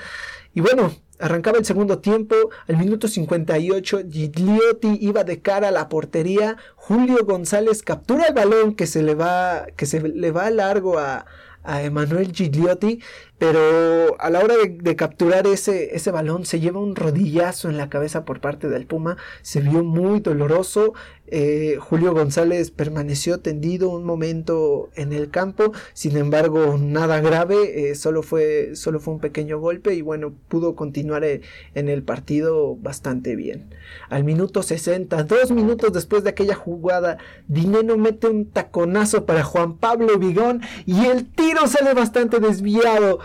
Y 0.53 0.61
bueno, 0.61 0.93
Arrancaba 1.21 1.59
el 1.59 1.65
segundo 1.65 1.99
tiempo, 1.99 2.35
al 2.67 2.79
minuto 2.79 3.07
58, 3.07 4.03
Gigliotti 4.11 4.99
iba 5.01 5.23
de 5.23 5.41
cara 5.43 5.69
a 5.69 5.71
la 5.71 5.89
portería, 5.89 6.57
Julio 6.77 7.25
González 7.25 7.83
captura 7.83 8.27
el 8.27 8.35
balón 8.35 8.75
que 8.75 8.87
se 8.87 9.03
le 9.03 9.15
va, 9.15 9.67
que 9.77 9.85
se 9.85 10.01
le 10.01 10.31
va 10.31 10.49
largo 10.51 10.99
a, 10.99 11.27
a 11.63 11.83
Emanuel 11.83 12.33
Gigliotti, 12.33 13.01
pero 13.41 14.21
a 14.21 14.29
la 14.29 14.41
hora 14.41 14.55
de, 14.69 14.97
capturar 14.97 15.47
ese, 15.47 15.97
ese, 15.97 16.11
balón 16.11 16.45
se 16.45 16.61
lleva 16.61 16.79
un 16.79 16.95
rodillazo 16.95 17.71
en 17.71 17.79
la 17.79 17.89
cabeza 17.89 18.27
por 18.27 18.39
parte 18.43 18.69
del 18.69 18.85
Puma, 18.85 19.17
se 19.41 19.63
vio 19.63 19.83
muy 19.83 20.21
doloroso, 20.21 20.93
eh, 21.33 21.79
Julio 21.81 22.13
González 22.13 22.73
permaneció 22.73 23.39
tendido 23.39 23.89
un 23.89 24.05
momento 24.05 24.91
en 24.95 25.13
el 25.13 25.31
campo, 25.31 25.73
sin 25.95 26.17
embargo 26.17 26.77
nada 26.79 27.21
grave, 27.21 27.91
eh, 27.91 27.95
solo, 27.95 28.23
fue, 28.23 28.75
solo 28.75 28.99
fue 29.01 29.15
un 29.15 29.21
pequeño 29.21 29.59
golpe 29.59 29.95
y 29.95 30.03
bueno, 30.03 30.35
pudo 30.49 30.75
continuar 30.75 31.25
eh, 31.25 31.41
en 31.75 31.89
el 31.89 32.03
partido 32.03 32.77
bastante 32.77 33.37
bien. 33.37 33.71
Al 34.09 34.25
minuto 34.25 34.63
60, 34.63 35.23
dos 35.23 35.51
minutos 35.53 35.93
después 35.93 36.25
de 36.25 36.31
aquella 36.31 36.57
jugada, 36.57 37.19
Dineno 37.47 37.97
mete 37.97 38.27
un 38.27 38.47
taconazo 38.47 39.25
para 39.25 39.45
Juan 39.45 39.79
Pablo 39.79 40.19
Vigón 40.19 40.61
y 40.85 41.07
el 41.07 41.27
tiro 41.27 41.67
sale 41.69 41.95
bastante 41.95 42.41
desviado 42.41 43.21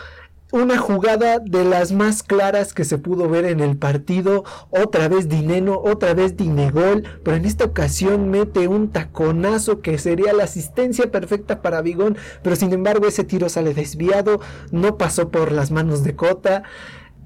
una 0.56 0.78
jugada 0.78 1.40
de 1.40 1.66
las 1.66 1.92
más 1.92 2.24
claras 2.24 2.74
que 2.74 2.86
se 2.86 2.98
pudo 2.98 3.28
ver 3.28 3.44
en 3.44 3.60
el 3.60 3.76
partido. 3.76 4.46
Otra 4.70 5.10
vez 5.10 5.28
Dineno, 5.28 5.78
otra 5.84 6.14
vez 6.14 6.38
Dinegol, 6.38 7.04
pero 7.24 7.36
en 7.36 7.44
esta 7.44 7.66
ocasión 7.66 8.30
mete 8.30 8.70
un 8.70 8.90
taconazo 8.90 9.82
que 9.82 9.98
sería 9.98 10.32
la 10.32 10.46
asistencia 10.46 11.12
perfecta 11.12 11.62
para 11.62 11.82
Vigón, 11.82 12.18
pero 12.42 12.56
sin 12.56 12.72
embargo 12.72 13.06
ese 13.06 13.26
tiro 13.26 13.50
sale 13.50 13.74
desviado, 13.74 14.40
no 14.72 14.98
pasó 14.98 15.30
por 15.30 15.52
las 15.52 15.72
manos 15.72 16.06
de 16.06 16.16
Cota, 16.16 16.64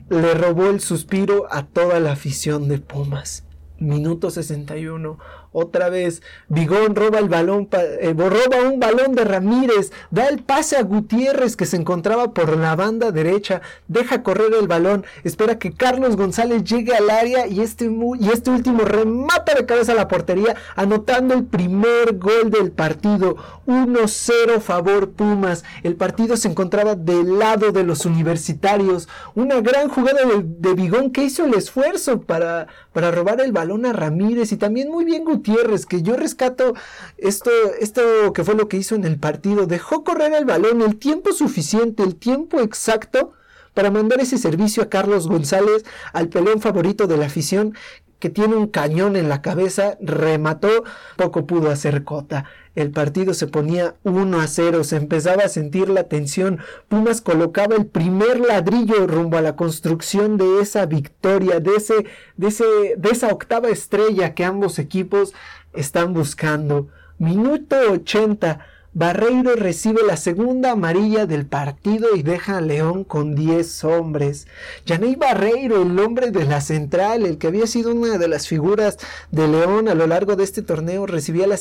le 0.09 0.33
robó 0.33 0.71
el 0.71 0.79
suspiro 0.79 1.45
a 1.51 1.67
toda 1.67 1.99
la 1.99 2.13
afición 2.13 2.67
de 2.67 2.79
Pumas. 2.79 3.43
Minuto 3.77 4.31
61. 4.31 5.19
Otra 5.51 5.89
vez, 5.89 6.21
Vigón 6.47 6.95
roba 6.95 7.19
el 7.19 7.27
balón, 7.27 7.67
eh, 7.71 8.13
roba 8.15 8.69
un 8.69 8.79
balón 8.79 9.15
de 9.15 9.23
Ramírez, 9.23 9.91
da 10.11 10.27
el 10.27 10.43
pase 10.43 10.77
a 10.77 10.83
Gutiérrez 10.83 11.55
que 11.55 11.65
se 11.65 11.75
encontraba 11.75 12.33
por 12.33 12.55
la 12.55 12.75
banda 12.75 13.11
derecha, 13.11 13.61
deja 13.87 14.21
correr 14.21 14.53
el 14.59 14.67
balón, 14.67 15.05
espera 15.23 15.57
que 15.57 15.71
Carlos 15.71 16.15
González 16.15 16.63
llegue 16.63 16.95
al 16.95 17.09
área 17.09 17.47
y 17.47 17.61
este, 17.61 17.85
y 17.85 18.29
este 18.29 18.51
último 18.51 18.83
remata 18.83 19.55
de 19.55 19.65
cabeza 19.65 19.93
a 19.93 19.95
la 19.95 20.07
portería, 20.07 20.55
anotando 20.75 21.33
el 21.33 21.45
primer 21.45 22.17
gol 22.17 22.51
del 22.51 22.71
partido. 22.71 23.37
1-0 23.65 24.59
favor 24.61 25.11
Pumas. 25.11 25.63
El 25.83 25.95
partido 25.95 26.37
se 26.37 26.47
encontraba 26.47 26.95
del 26.95 27.37
lado 27.37 27.71
de 27.71 27.83
los 27.83 28.05
universitarios. 28.05 29.07
Una 29.35 29.61
gran 29.61 29.89
jugada 29.89 30.25
de, 30.25 30.43
de 30.43 30.73
Vigón 30.73 31.11
que 31.11 31.23
hizo 31.23 31.45
el 31.45 31.53
esfuerzo 31.53 32.21
para, 32.21 32.67
para 32.99 33.11
robar 33.11 33.39
el 33.39 33.53
balón 33.53 33.85
a 33.85 33.93
Ramírez 33.93 34.51
y 34.51 34.57
también 34.57 34.91
muy 34.91 35.05
bien 35.05 35.23
Gutiérrez 35.23 35.85
que 35.85 36.01
yo 36.01 36.17
rescato 36.17 36.73
esto, 37.17 37.49
esto 37.79 38.33
que 38.33 38.43
fue 38.43 38.55
lo 38.55 38.67
que 38.67 38.75
hizo 38.75 38.93
en 38.93 39.05
el 39.05 39.17
partido. 39.17 39.67
Dejó 39.67 40.03
correr 40.03 40.33
el 40.33 40.43
balón 40.43 40.81
el 40.81 40.97
tiempo 40.97 41.31
suficiente, 41.31 42.03
el 42.03 42.17
tiempo 42.17 42.59
exacto 42.59 43.31
para 43.73 43.89
mandar 43.89 44.19
ese 44.19 44.37
servicio 44.37 44.83
a 44.83 44.89
Carlos 44.89 45.29
González, 45.29 45.85
al 46.11 46.27
peleón 46.27 46.59
favorito 46.59 47.07
de 47.07 47.15
la 47.15 47.27
afición, 47.27 47.73
que 48.19 48.29
tiene 48.29 48.55
un 48.55 48.67
cañón 48.67 49.15
en 49.15 49.29
la 49.29 49.41
cabeza, 49.41 49.97
remató, 50.01 50.83
poco 51.15 51.45
pudo 51.45 51.71
hacer 51.71 52.03
Cota. 52.03 52.45
El 52.75 52.91
partido 52.91 53.33
se 53.33 53.47
ponía 53.47 53.95
1 54.03 54.39
a 54.39 54.47
0, 54.47 54.83
se 54.83 54.97
empezaba 54.97 55.43
a 55.43 55.49
sentir 55.49 55.89
la 55.89 56.03
tensión. 56.03 56.59
Pumas 56.87 57.21
colocaba 57.21 57.75
el 57.75 57.85
primer 57.85 58.39
ladrillo 58.39 59.07
rumbo 59.07 59.37
a 59.37 59.41
la 59.41 59.55
construcción 59.55 60.37
de 60.37 60.61
esa 60.61 60.85
victoria, 60.85 61.59
de, 61.59 61.75
ese, 61.75 62.05
de, 62.37 62.47
ese, 62.47 62.65
de 62.97 63.09
esa 63.09 63.27
octava 63.29 63.69
estrella 63.69 64.33
que 64.33 64.45
ambos 64.45 64.79
equipos 64.79 65.33
están 65.73 66.13
buscando. 66.13 66.87
Minuto 67.17 67.75
80. 67.91 68.59
Barreiro 68.93 69.55
recibe 69.55 70.01
la 70.05 70.17
segunda 70.17 70.71
amarilla 70.71 71.27
del 71.27 71.45
partido 71.45 72.15
y 72.15 72.23
deja 72.23 72.57
a 72.57 72.61
León 72.61 73.03
con 73.03 73.35
10 73.35 73.83
hombres. 73.83 74.47
Yaney 74.85 75.15
Barreiro, 75.15 75.83
el 75.83 75.99
hombre 75.99 76.31
de 76.31 76.45
la 76.45 76.59
central, 76.59 77.25
el 77.25 77.37
que 77.37 77.47
había 77.47 77.67
sido 77.67 77.93
una 77.93 78.17
de 78.17 78.27
las 78.27 78.47
figuras 78.47 78.97
de 79.31 79.47
León 79.47 79.89
a 79.89 79.93
lo 79.93 80.07
largo 80.07 80.35
de 80.35 80.43
este 80.43 80.63
torneo, 80.63 81.05
recibía 81.05 81.45
la, 81.45 81.57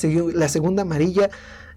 segunda 0.48 0.82
amarilla. 0.82 1.28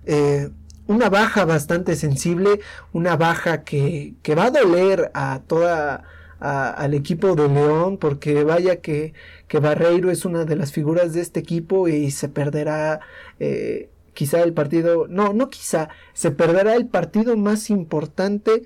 Eh, 0.06 0.50
una 0.88 1.10
baja 1.10 1.44
bastante 1.44 1.96
sensible, 1.98 2.62
una 2.94 3.18
baja 3.18 3.64
que, 3.64 4.16
va 4.38 4.46
a 4.46 4.52
doler 4.52 5.12
a 5.14 5.42
toda 5.46 6.04
al 6.40 6.96
equipo 6.96 7.36
de 7.36 7.48
León, 7.48 7.98
porque 7.98 8.44
vaya 8.44 8.78
que, 8.78 9.14
que 9.48 9.60
Barreiro 9.60 10.10
es 10.10 10.26
una 10.26 10.44
de 10.44 10.56
las 10.56 10.72
figuras 10.72 11.14
de 11.14 11.22
este 11.22 11.40
equipo 11.40 11.88
y 11.88 12.10
se 12.10 12.30
perderá 12.30 13.00
eh, 13.40 13.91
quizá 14.14 14.42
el 14.42 14.54
partido, 14.54 15.08
no, 15.08 15.34
no 15.34 15.50
quizá, 15.50 15.90
se 16.14 16.32
perderá 16.32 16.76
el 16.76 16.88
partido 16.88 17.38
más 17.38 17.70
importante 17.70 18.64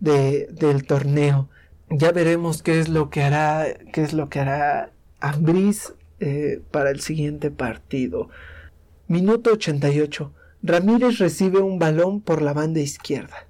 de, 0.00 0.46
del 0.50 0.86
torneo. 0.86 1.48
Ya 1.90 2.12
veremos 2.12 2.62
qué 2.62 2.80
es 2.80 2.88
lo 2.88 3.10
que 3.10 3.22
hará, 3.22 3.66
qué 3.92 4.02
es 4.02 4.12
lo 4.12 4.28
que 4.28 4.40
hará 4.40 4.92
Ambris 5.20 5.94
eh, 6.20 6.60
para 6.70 6.90
el 6.90 7.00
siguiente 7.00 7.50
partido. 7.50 8.28
Minuto 9.08 9.52
88. 9.52 10.32
Ramírez 10.62 11.18
recibe 11.18 11.60
un 11.60 11.78
balón 11.78 12.22
por 12.22 12.40
la 12.40 12.54
banda 12.54 12.80
izquierda. 12.80 13.46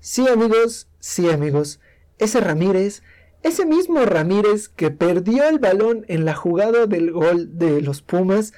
Sí 0.00 0.26
amigos, 0.28 0.88
sí 0.98 1.30
amigos, 1.30 1.80
ese 2.18 2.40
Ramírez, 2.40 3.02
ese 3.42 3.66
mismo 3.66 4.04
Ramírez 4.04 4.68
que 4.68 4.90
perdió 4.90 5.48
el 5.48 5.58
balón 5.60 6.04
en 6.08 6.24
la 6.24 6.34
jugada 6.34 6.86
del 6.86 7.12
gol 7.12 7.56
de 7.58 7.80
los 7.82 8.02
Pumas, 8.02 8.52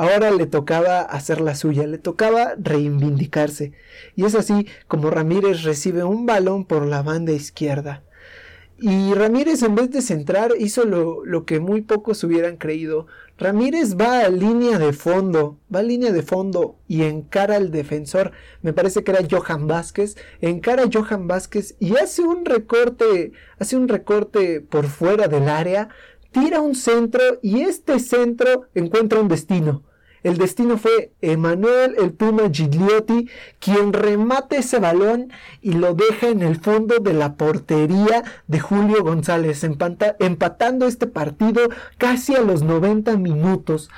Ahora 0.00 0.30
le 0.30 0.46
tocaba 0.46 1.02
hacer 1.02 1.42
la 1.42 1.54
suya, 1.54 1.86
le 1.86 1.98
tocaba 1.98 2.54
reivindicarse. 2.56 3.72
Y 4.16 4.24
es 4.24 4.34
así 4.34 4.66
como 4.88 5.10
Ramírez 5.10 5.62
recibe 5.62 6.04
un 6.04 6.24
balón 6.24 6.64
por 6.64 6.86
la 6.86 7.02
banda 7.02 7.32
izquierda. 7.32 8.02
Y 8.78 9.12
Ramírez 9.12 9.62
en 9.62 9.74
vez 9.74 9.90
de 9.90 10.00
centrar 10.00 10.52
hizo 10.58 10.86
lo, 10.86 11.22
lo, 11.26 11.44
que 11.44 11.60
muy 11.60 11.82
pocos 11.82 12.24
hubieran 12.24 12.56
creído. 12.56 13.08
Ramírez 13.36 13.94
va 13.94 14.20
a 14.20 14.30
línea 14.30 14.78
de 14.78 14.94
fondo, 14.94 15.58
va 15.70 15.80
a 15.80 15.82
línea 15.82 16.12
de 16.12 16.22
fondo 16.22 16.78
y 16.88 17.02
encara 17.02 17.56
al 17.56 17.70
defensor. 17.70 18.32
Me 18.62 18.72
parece 18.72 19.04
que 19.04 19.10
era 19.10 19.28
Johan 19.30 19.66
Vázquez. 19.66 20.16
Encara 20.40 20.84
a 20.84 20.90
Johan 20.90 21.28
Vázquez 21.28 21.76
y 21.78 21.98
hace 21.98 22.22
un 22.22 22.46
recorte, 22.46 23.32
hace 23.58 23.76
un 23.76 23.86
recorte 23.86 24.62
por 24.62 24.86
fuera 24.86 25.28
del 25.28 25.50
área, 25.50 25.90
tira 26.30 26.62
un 26.62 26.74
centro 26.74 27.20
y 27.42 27.60
este 27.60 27.98
centro 27.98 28.62
encuentra 28.74 29.20
un 29.20 29.28
destino. 29.28 29.89
El 30.22 30.36
destino 30.36 30.76
fue 30.76 31.12
Emanuel 31.22 31.94
el 31.98 32.12
Puma 32.12 32.50
Gigliotti, 32.52 33.28
quien 33.58 33.92
remate 33.92 34.58
ese 34.58 34.78
balón 34.78 35.32
y 35.62 35.72
lo 35.72 35.94
deja 35.94 36.28
en 36.28 36.42
el 36.42 36.60
fondo 36.60 36.98
de 36.98 37.14
la 37.14 37.34
portería 37.34 38.22
de 38.46 38.60
Julio 38.60 39.02
González, 39.02 39.64
empatando 39.64 40.86
este 40.86 41.06
partido 41.06 41.62
casi 41.96 42.34
a 42.34 42.42
los 42.42 42.62
90 42.62 43.16
minutos. 43.16 43.90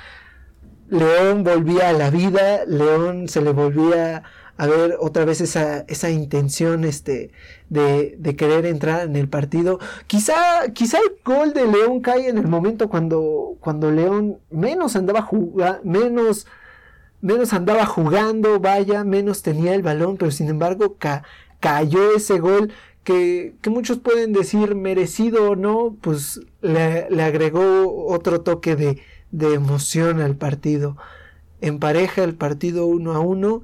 León 0.89 1.43
volvía 1.43 1.89
a 1.89 1.93
la 1.93 2.09
vida, 2.09 2.65
León 2.65 3.27
se 3.27 3.41
le 3.41 3.51
volvía 3.51 4.23
a 4.57 4.67
ver 4.67 4.97
otra 4.99 5.25
vez 5.25 5.41
esa, 5.41 5.79
esa 5.87 6.09
intención 6.09 6.83
este, 6.83 7.31
de, 7.69 8.15
de, 8.19 8.35
querer 8.35 8.65
entrar 8.65 9.01
en 9.07 9.15
el 9.15 9.27
partido. 9.27 9.79
Quizá, 10.07 10.35
quizá 10.73 10.99
el 10.99 11.15
gol 11.25 11.53
de 11.53 11.65
León 11.65 12.01
cae 12.01 12.29
en 12.29 12.37
el 12.37 12.47
momento 12.47 12.87
cuando, 12.87 13.55
cuando 13.59 13.91
León 13.91 14.37
menos 14.51 14.95
andaba 14.95 15.23
jugando, 15.23 15.79
menos, 15.83 16.45
menos 17.21 17.53
andaba 17.53 17.85
jugando, 17.85 18.59
vaya, 18.59 19.03
menos 19.03 19.41
tenía 19.41 19.73
el 19.73 19.81
balón, 19.81 20.17
pero 20.17 20.29
sin 20.29 20.49
embargo 20.49 20.97
cayó 21.59 22.15
ese 22.15 22.39
gol 22.39 22.71
que, 23.03 23.55
que, 23.61 23.69
muchos 23.69 23.97
pueden 23.99 24.33
decir 24.33 24.75
merecido 24.75 25.51
o 25.51 25.55
no, 25.55 25.97
pues 25.99 26.41
le, 26.61 27.09
le 27.09 27.23
agregó 27.23 28.05
otro 28.07 28.41
toque 28.41 28.75
de, 28.75 29.01
de 29.31 29.55
emoción 29.55 30.21
al 30.21 30.35
partido. 30.35 30.95
Empareja 31.59 32.23
el 32.23 32.35
partido 32.35 32.85
uno 32.85 33.13
a 33.13 33.19
uno 33.19 33.63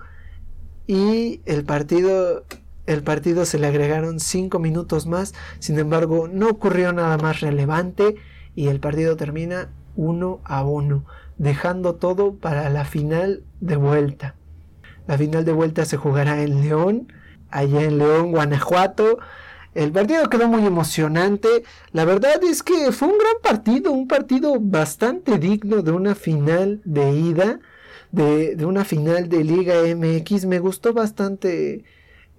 y 0.90 1.42
el 1.46 1.66
partido 1.66 2.46
el 2.88 3.04
partido 3.04 3.46
se 3.46 3.60
le 3.60 3.68
agregaron 3.68 4.20
cinco 4.20 4.58
minutos 4.58 5.06
más, 5.06 5.36
sin 5.60 5.78
embargo 5.78 6.28
no 6.28 6.50
ocurrió 6.50 6.92
nada 6.94 7.20
más 7.20 7.42
relevante 7.42 8.16
y 8.56 8.70
el 8.70 8.80
partido 8.80 9.16
termina 9.16 9.70
uno 9.96 10.40
a 10.46 10.64
uno, 10.64 11.06
dejando 11.38 11.94
todo 11.94 12.34
para 12.34 12.68
la 12.72 12.86
final 12.86 13.44
de 13.62 13.76
vuelta. 13.76 14.34
La 15.06 15.16
final 15.20 15.46
de 15.46 15.52
vuelta 15.52 15.86
se 15.86 15.98
jugará 15.98 16.42
en 16.42 16.62
León, 16.62 17.14
allá 17.52 17.84
en 17.84 18.00
León, 18.00 18.32
Guanajuato. 18.32 19.20
El 19.76 19.92
partido 19.92 20.28
quedó 20.28 20.48
muy 20.48 20.66
emocionante. 20.66 21.64
La 21.92 22.04
verdad 22.04 22.44
es 22.44 22.64
que 22.64 22.92
fue 22.92 23.10
un 23.10 23.20
gran 23.20 23.36
partido, 23.44 23.92
un 23.92 24.08
partido 24.08 24.56
bastante 24.60 25.38
digno 25.38 25.84
de 25.84 25.92
una 25.92 26.16
final 26.16 26.82
de 26.84 27.12
ida 27.12 27.60
de, 28.12 28.66
una 28.66 28.86
final 28.86 29.30
de 29.30 29.44
Liga 29.44 29.76
MX. 29.96 30.46
Me 30.46 30.60
gustó 30.60 30.94
bastante 30.94 31.84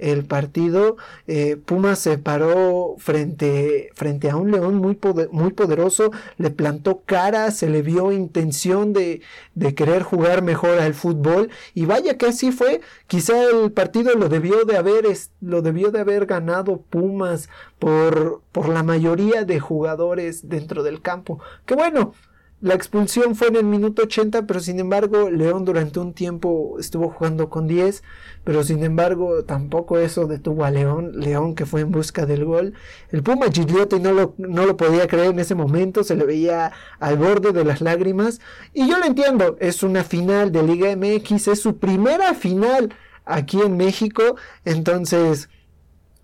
el 0.01 0.25
partido. 0.25 0.97
Eh, 1.27 1.57
Pumas 1.57 1.99
se 1.99 2.19
paró 2.19 2.97
frente, 2.99 3.91
frente 3.95 4.31
a 4.31 4.37
un 4.37 4.51
León 4.51 4.77
muy, 4.77 4.99
muy 5.31 5.53
poderoso, 5.53 6.11
le 6.39 6.51
plantó 6.51 7.03
cara, 7.05 7.51
se 7.51 7.69
le 7.69 7.83
vio 7.83 8.11
intención 8.11 8.93
de, 8.93 9.21
de, 9.55 9.75
querer 9.75 10.03
jugar 10.03 10.43
mejor 10.43 10.79
al 10.79 10.95
fútbol 10.95 11.51
y 11.75 11.85
vaya 11.85 12.17
que 12.17 12.27
así 12.27 12.51
fue. 12.51 12.81
Quizá 13.07 13.45
el 13.45 13.73
partido 13.73 14.15
lo 14.15 14.29
debió 14.29 14.65
de 14.65 14.79
haber, 14.79 15.05
lo 15.41 15.63
debió 15.63 15.91
de 15.91 16.01
haber 16.01 16.27
ganado 16.27 16.81
Pumas 16.81 17.49
por, 17.79 18.41
por 18.53 18.69
la 18.69 18.83
mayoría 18.83 19.45
de 19.45 19.61
jugadores 19.61 20.49
dentro 20.49 20.83
del 20.83 21.03
campo. 21.03 21.41
Que 21.67 21.75
bueno, 21.75 22.15
la 22.61 22.75
expulsión 22.75 23.37
fue 23.37 23.49
en 23.49 23.57
el 23.57 23.65
minuto 23.65 24.03
80, 24.03 24.47
pero 24.47 24.61
sin 24.61 24.81
embargo 24.81 25.31
León 25.31 25.65
durante 25.65 25.99
un 25.99 26.13
tiempo 26.13 26.77
estuvo 26.79 27.09
jugando 27.09 27.49
con 27.49 27.67
10, 27.67 28.03
pero 28.45 28.63
sin 28.65 28.85
embargo 28.85 29.45
tampoco 29.45 29.99
eso 29.99 30.27
detuvo 30.27 30.65
a 30.65 30.71
León, 30.71 31.13
León 31.15 31.55
que 31.55 31.65
fue 31.65 31.81
en 31.81 31.91
busca 31.91 32.27
del 32.27 32.45
gol. 32.45 32.75
El 33.13 33.23
Puma 33.23 33.47
Gigliotti 33.51 33.99
no 33.99 34.13
lo, 34.13 34.35
no 34.37 34.67
lo 34.67 34.77
podía 34.77 35.07
creer 35.07 35.31
en 35.31 35.39
ese 35.39 35.55
momento, 35.55 36.05
se 36.05 36.17
le 36.17 36.27
veía 36.27 36.73
al 36.99 37.17
borde 37.17 37.53
de 37.53 37.65
las 37.65 37.81
lágrimas, 37.81 38.41
y 38.75 38.87
yo 38.89 38.99
lo 38.99 39.07
entiendo, 39.07 39.57
es 39.59 39.83
una 39.83 40.05
final 40.05 40.53
de 40.53 40.63
Liga 40.63 40.95
MX, 40.95 41.49
es 41.49 41.61
su 41.63 41.79
primera 41.79 42.35
final 42.35 42.95
aquí 43.25 43.61
en 43.63 43.79
México, 43.79 44.37
entonces 44.67 45.49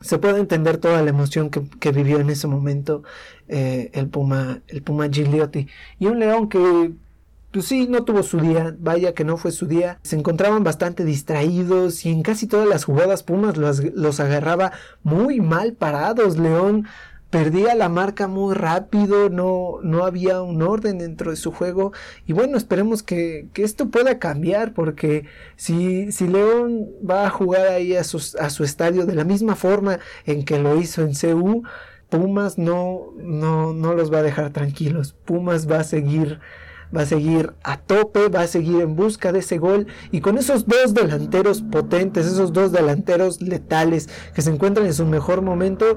se 0.06 0.18
puede 0.18 0.38
entender 0.40 0.78
toda 0.78 1.02
la 1.02 1.10
emoción 1.10 1.50
que, 1.50 1.92
vivió 1.92 2.20
en 2.20 2.30
ese 2.30 2.46
momento 2.46 3.02
eh, 3.48 3.90
el 3.92 4.08
Puma, 4.08 4.62
el 4.68 4.82
Puma 4.82 5.08
Gigliotti. 5.10 5.66
Y 5.98 6.06
un 6.06 6.20
León 6.20 6.48
que, 6.48 6.92
pues 7.50 7.66
sí, 7.66 7.88
no 7.88 8.04
tuvo 8.04 8.22
su 8.22 8.38
día, 8.38 8.74
vaya 8.78 9.14
que 9.14 9.24
no 9.24 9.36
fue 9.36 9.50
su 9.50 9.66
día. 9.66 9.98
Se 10.02 10.16
encontraban 10.16 10.64
bastante 10.64 11.04
distraídos 11.04 12.06
y 12.06 12.10
en 12.10 12.22
casi 12.22 12.46
todas 12.46 12.68
las 12.68 12.84
jugadas 12.84 13.22
Pumas 13.22 13.56
los, 13.56 13.82
los 13.94 14.20
agarraba 14.20 14.72
muy 15.02 15.40
mal 15.40 15.72
parados. 15.72 16.38
León 16.38 16.86
perdía 17.36 17.74
la 17.74 17.90
marca 17.90 18.28
muy 18.28 18.54
rápido, 18.54 19.28
no, 19.28 19.74
no 19.82 20.06
había 20.06 20.40
un 20.40 20.62
orden 20.62 20.96
dentro 20.96 21.30
de 21.30 21.36
su 21.36 21.52
juego. 21.52 21.92
Y 22.26 22.32
bueno, 22.32 22.56
esperemos 22.56 23.02
que, 23.02 23.48
que 23.52 23.62
esto 23.62 23.90
pueda 23.90 24.18
cambiar, 24.18 24.72
porque 24.72 25.26
si, 25.54 26.12
si 26.12 26.28
León 26.28 26.88
va 27.08 27.26
a 27.26 27.30
jugar 27.30 27.66
ahí 27.68 27.94
a, 27.94 28.00
a 28.00 28.04
su 28.04 28.64
estadio 28.64 29.04
de 29.04 29.14
la 29.14 29.24
misma 29.24 29.54
forma 29.54 29.98
en 30.24 30.46
que 30.46 30.58
lo 30.58 30.80
hizo 30.80 31.02
en 31.02 31.12
CU, 31.12 31.62
Pumas 32.08 32.56
no, 32.56 33.12
no, 33.18 33.74
no 33.74 33.92
los 33.92 34.10
va 34.10 34.20
a 34.20 34.22
dejar 34.22 34.50
tranquilos. 34.54 35.14
Pumas 35.26 35.70
va 35.70 35.80
a 35.80 35.84
seguir 35.84 36.40
va 36.94 37.02
a 37.02 37.06
seguir 37.06 37.54
a 37.62 37.78
tope, 37.78 38.28
va 38.28 38.42
a 38.42 38.46
seguir 38.46 38.80
en 38.80 38.96
busca 38.96 39.32
de 39.32 39.40
ese 39.40 39.58
gol 39.58 39.86
y 40.10 40.20
con 40.20 40.38
esos 40.38 40.66
dos 40.66 40.94
delanteros 40.94 41.62
potentes, 41.62 42.26
esos 42.26 42.52
dos 42.52 42.72
delanteros 42.72 43.40
letales 43.40 44.08
que 44.34 44.42
se 44.42 44.50
encuentran 44.50 44.86
en 44.86 44.94
su 44.94 45.06
mejor 45.06 45.42
momento, 45.42 45.96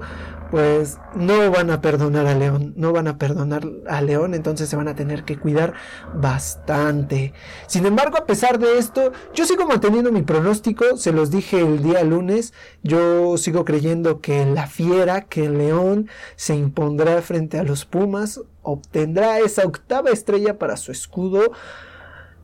pues 0.51 0.97
no 1.15 1.51
van 1.51 1.69
a 1.69 1.81
perdonar 1.81 2.25
a 2.25 2.35
León, 2.35 2.73
no 2.75 2.91
van 2.91 3.07
a 3.07 3.17
perdonar 3.17 3.67
a 3.87 4.01
León, 4.01 4.33
entonces 4.33 4.67
se 4.67 4.75
van 4.75 4.87
a 4.87 4.95
tener 4.95 5.23
que 5.23 5.37
cuidar 5.37 5.73
bastante. 6.13 7.33
Sin 7.67 7.85
embargo, 7.85 8.17
a 8.17 8.25
pesar 8.25 8.57
de 8.57 8.77
esto, 8.77 9.11
yo 9.33 9.45
sigo 9.45 9.65
manteniendo 9.67 10.11
mi 10.11 10.23
pronóstico, 10.23 10.97
se 10.97 11.11
los 11.11 11.29
dije 11.29 11.59
el 11.59 11.83
día 11.83 12.03
lunes, 12.03 12.53
yo 12.83 13.37
sigo 13.37 13.63
creyendo 13.63 14.21
que 14.21 14.45
la 14.45 14.67
fiera, 14.67 15.21
que 15.21 15.49
León 15.49 16.09
se 16.35 16.55
impondrá 16.55 17.21
frente 17.21 17.59
a 17.59 17.63
los 17.63 17.85
Pumas, 17.85 18.41
obtendrá 18.71 19.39
esa 19.39 19.63
octava 19.65 20.09
estrella 20.09 20.57
para 20.57 20.77
su 20.77 20.91
escudo. 20.91 21.51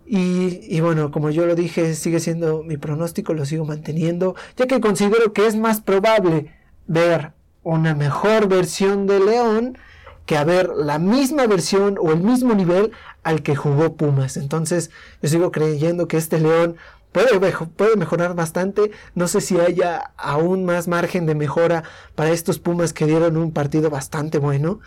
Y, 0.05 0.59
y, 0.69 0.81
bueno, 0.81 1.09
como 1.11 1.31
yo 1.31 1.45
lo 1.47 1.55
dije, 1.55 1.95
sigue 1.95 2.19
siendo 2.19 2.61
mi 2.61 2.77
pronóstico, 2.77 3.33
lo 3.33 3.45
sigo 3.45 3.65
manteniendo, 3.65 4.35
ya 4.55 4.67
que 4.67 4.79
considero 4.79 5.33
que 5.33 5.47
es 5.47 5.55
más 5.55 5.81
probable 5.81 6.53
ver 6.85 7.33
una 7.63 7.95
mejor 7.95 8.47
versión 8.47 9.07
de 9.07 9.19
León 9.19 9.77
que 10.25 10.37
a 10.37 10.43
ver 10.43 10.69
la 10.75 10.99
misma 10.99 11.47
versión 11.47 11.97
o 11.99 12.11
el 12.11 12.21
mismo 12.21 12.53
nivel 12.53 12.91
al 13.23 13.43
que 13.43 13.55
jugó 13.55 13.95
Pumas. 13.95 14.37
Entonces 14.37 14.91
yo 15.21 15.29
sigo 15.29 15.51
creyendo 15.51 16.07
que 16.07 16.17
este 16.17 16.39
León 16.39 16.77
puede, 17.11 17.39
puede 17.75 17.95
mejorar 17.95 18.35
bastante. 18.35 18.91
No 19.13 19.27
sé 19.27 19.41
si 19.41 19.59
haya 19.59 20.11
aún 20.17 20.65
más 20.65 20.87
margen 20.87 21.25
de 21.25 21.35
mejora 21.35 21.83
para 22.15 22.31
estos 22.31 22.59
Pumas 22.59 22.93
que 22.93 23.05
dieron 23.05 23.37
un 23.37 23.51
partido 23.51 23.89
bastante 23.89 24.37
bueno. 24.37 24.79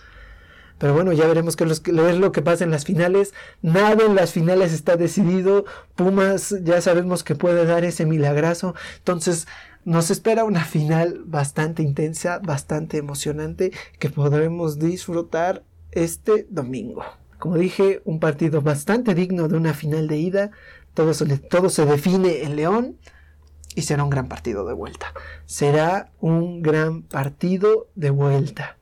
Pero 0.78 0.94
bueno, 0.94 1.12
ya 1.12 1.26
veremos 1.26 1.56
qué 1.56 1.64
es 1.64 1.82
lo 2.18 2.32
que 2.32 2.42
pasa 2.42 2.64
en 2.64 2.70
las 2.70 2.84
finales. 2.84 3.34
Nada 3.62 4.04
en 4.06 4.14
las 4.14 4.32
finales 4.32 4.72
está 4.72 4.96
decidido. 4.96 5.64
Pumas 5.96 6.54
ya 6.62 6.80
sabemos 6.80 7.24
que 7.24 7.34
puede 7.34 7.64
dar 7.66 7.84
ese 7.84 8.06
milagrazo. 8.06 8.74
Entonces 8.98 9.48
nos 9.84 10.10
espera 10.10 10.44
una 10.44 10.64
final 10.64 11.22
bastante 11.24 11.82
intensa, 11.82 12.38
bastante 12.38 12.98
emocionante 12.98 13.72
que 13.98 14.10
podremos 14.10 14.78
disfrutar 14.78 15.64
este 15.92 16.46
domingo. 16.50 17.02
Como 17.38 17.56
dije, 17.56 18.02
un 18.04 18.20
partido 18.20 18.62
bastante 18.62 19.14
digno 19.14 19.48
de 19.48 19.56
una 19.56 19.74
final 19.74 20.06
de 20.08 20.18
ida. 20.18 20.50
Todo 20.94 21.14
se, 21.14 21.38
todo 21.38 21.70
se 21.70 21.86
define 21.86 22.42
en 22.42 22.56
León 22.56 22.98
y 23.74 23.82
será 23.82 24.04
un 24.04 24.10
gran 24.10 24.28
partido 24.28 24.66
de 24.66 24.74
vuelta. 24.74 25.12
Será 25.46 26.10
un 26.20 26.62
gran 26.62 27.02
partido 27.02 27.88
de 27.94 28.10
vuelta. 28.10 28.76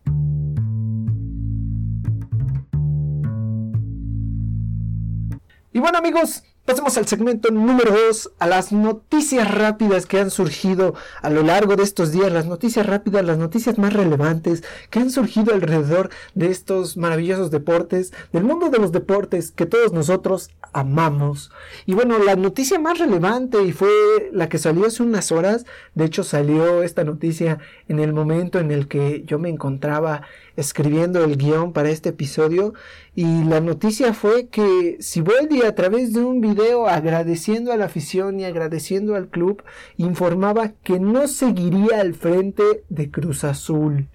Y 5.77 5.79
bueno 5.79 5.99
amigos, 5.99 6.43
Pasemos 6.67 6.99
al 6.99 7.07
segmento 7.07 7.53
número 7.53 7.93
2, 7.93 8.33
a 8.41 8.47
las 8.49 8.73
noticias 8.73 9.49
rápidas 9.55 10.05
que 10.05 10.19
han 10.19 10.33
surgido 10.33 10.95
a 11.23 11.31
lo 11.31 11.45
largo 11.45 11.77
de 11.77 11.85
estos 11.85 12.11
días, 12.11 12.33
las 12.33 12.47
noticias 12.47 12.85
rápidas, 12.85 13.25
las 13.25 13.39
noticias 13.39 13.79
más 13.79 13.93
relevantes 13.93 14.65
que 14.91 14.99
han 14.99 15.13
surgido 15.13 15.55
alrededor 15.55 16.11
de 16.35 16.51
estos 16.51 16.97
maravillosos 16.97 17.53
deportes, 17.53 18.13
del 18.33 18.43
mundo 18.43 18.69
de 18.69 18.81
los 18.81 18.91
deportes 18.91 19.53
que 19.53 19.65
todos 19.65 19.93
nosotros 19.93 20.51
amamos. 20.73 21.53
Y 21.87 21.95
bueno, 21.95 22.19
la 22.19 22.35
noticia 22.35 22.81
más 22.81 22.99
relevante 22.99 23.63
y 23.63 23.71
fue 23.71 24.29
la 24.33 24.49
que 24.49 24.59
salió 24.59 24.87
hace 24.87 25.05
unas 25.05 25.31
horas, 25.31 25.67
de 25.95 26.05
hecho 26.05 26.25
salió 26.25 26.83
esta 26.83 27.05
noticia 27.05 27.61
en 27.87 28.01
el 28.01 28.13
momento 28.13 28.59
en 28.59 28.73
el 28.73 28.89
que 28.89 29.23
yo 29.25 29.39
me 29.39 29.51
encontraba 29.51 30.23
escribiendo 30.57 31.23
el 31.23 31.37
guion 31.37 31.73
para 31.73 31.91
este 31.91 32.09
episodio 32.09 32.75
y 33.15 33.45
la 33.45 33.61
noticia 33.61 34.13
fue 34.15 34.49
que 34.49 34.97
Siboldi 35.01 35.63
a 35.63 35.75
través 35.75 36.13
de 36.13 36.25
un 36.25 36.41
video 36.41 36.89
agradeciendo 36.89 37.73
a 37.73 37.77
la 37.77 37.87
afición 37.87 38.41
y 38.41 38.45
agradeciendo 38.45 39.15
al 39.15 39.29
club 39.29 39.63
informaba 39.97 40.73
que 40.83 40.99
no 40.99 41.29
seguiría 41.29 42.01
al 42.01 42.15
frente 42.15 42.85
de 42.89 43.11
Cruz 43.11 43.45
Azul. 43.45 44.09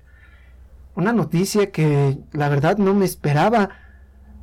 Una 0.95 1.13
noticia 1.13 1.71
que 1.71 2.17
la 2.33 2.49
verdad 2.49 2.77
no 2.77 2.93
me 2.93 3.05
esperaba. 3.05 3.69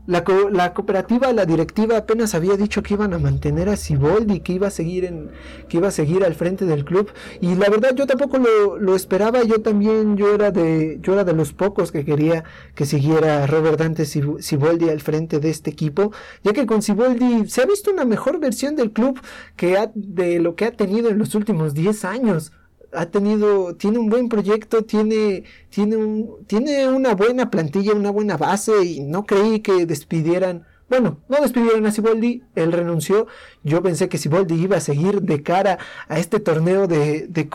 La, 0.09 0.25
la, 0.51 0.73
cooperativa, 0.73 1.31
la 1.35 1.45
directiva 1.45 1.99
apenas 1.99 2.35
había 2.35 2.57
dicho 2.57 2.83
que 2.83 2.95
iban 2.95 3.13
a 3.13 3.19
mantener 3.19 3.69
a 3.69 3.77
Siboldi, 3.77 4.41
que 4.41 4.55
iba 4.55 4.69
a 4.69 4.71
seguir 4.71 5.05
en, 5.05 5.31
que 5.69 5.77
iba 5.77 5.89
a 5.89 5.91
seguir 5.91 6.25
al 6.25 6.35
frente 6.35 6.65
del 6.65 6.87
club. 6.87 7.11
Y 7.43 7.57
la 7.57 7.69
verdad 7.69 7.95
yo 7.95 8.07
tampoco 8.07 8.39
lo, 8.39 8.79
lo, 8.79 8.97
esperaba. 8.97 9.43
Yo 9.45 9.61
también, 9.61 10.17
yo 10.17 10.35
era 10.35 10.51
de, 10.51 10.99
yo 11.03 11.13
era 11.13 11.25
de 11.25 11.35
los 11.35 11.53
pocos 11.53 11.93
que 11.93 12.07
quería 12.07 12.43
que 12.75 12.87
siguiera 12.87 13.47
Robert 13.47 13.79
Dante 13.79 14.07
Siboldi 14.07 14.89
al 14.89 15.03
frente 15.03 15.41
de 15.41 15.51
este 15.51 15.69
equipo, 15.69 16.11
ya 16.43 16.55
que 16.55 16.65
con 16.65 16.81
Siboldi 16.81 17.47
se 17.47 17.61
ha 17.61 17.67
visto 17.67 17.91
una 17.91 18.07
mejor 18.07 18.41
versión 18.41 18.77
del 18.77 18.93
club 18.93 19.21
que 19.57 19.77
ha, 19.77 19.91
de 19.95 20.41
lo 20.41 20.55
que 20.57 20.65
ha 20.65 20.73
tenido 20.73 21.11
en 21.11 21.19
los 21.19 21.35
últimos 21.35 21.75
10 21.75 22.07
años 22.07 22.53
ha 22.93 23.07
tenido, 23.07 23.75
tiene 23.77 23.99
un 23.99 24.09
buen 24.09 24.29
proyecto, 24.29 24.85
tiene, 24.85 25.45
tiene, 25.71 25.97
un, 25.97 26.45
tiene 26.47 26.89
una 26.89 27.15
buena 27.15 27.51
plantilla, 27.51 27.93
una 27.93 28.11
buena 28.11 28.37
base 28.37 28.85
y 28.85 29.01
no 29.01 29.27
creí 29.27 29.61
que 29.61 29.87
despidieran, 29.87 30.67
bueno, 30.89 31.21
no 31.29 31.41
despidieron 31.43 31.85
a 31.85 31.93
Siboldi, 31.93 32.45
él 32.55 32.73
renunció, 32.73 33.27
yo 33.63 33.83
pensé 33.83 34.09
que 34.09 34.17
Siboldi 34.17 34.55
iba 34.55 34.79
a 34.79 34.81
seguir 34.81 35.21
de 35.21 35.43
cara 35.43 35.79
a 36.09 36.19
este 36.19 36.41
torneo 36.41 36.87
de, 36.87 37.27
de, 37.29 37.49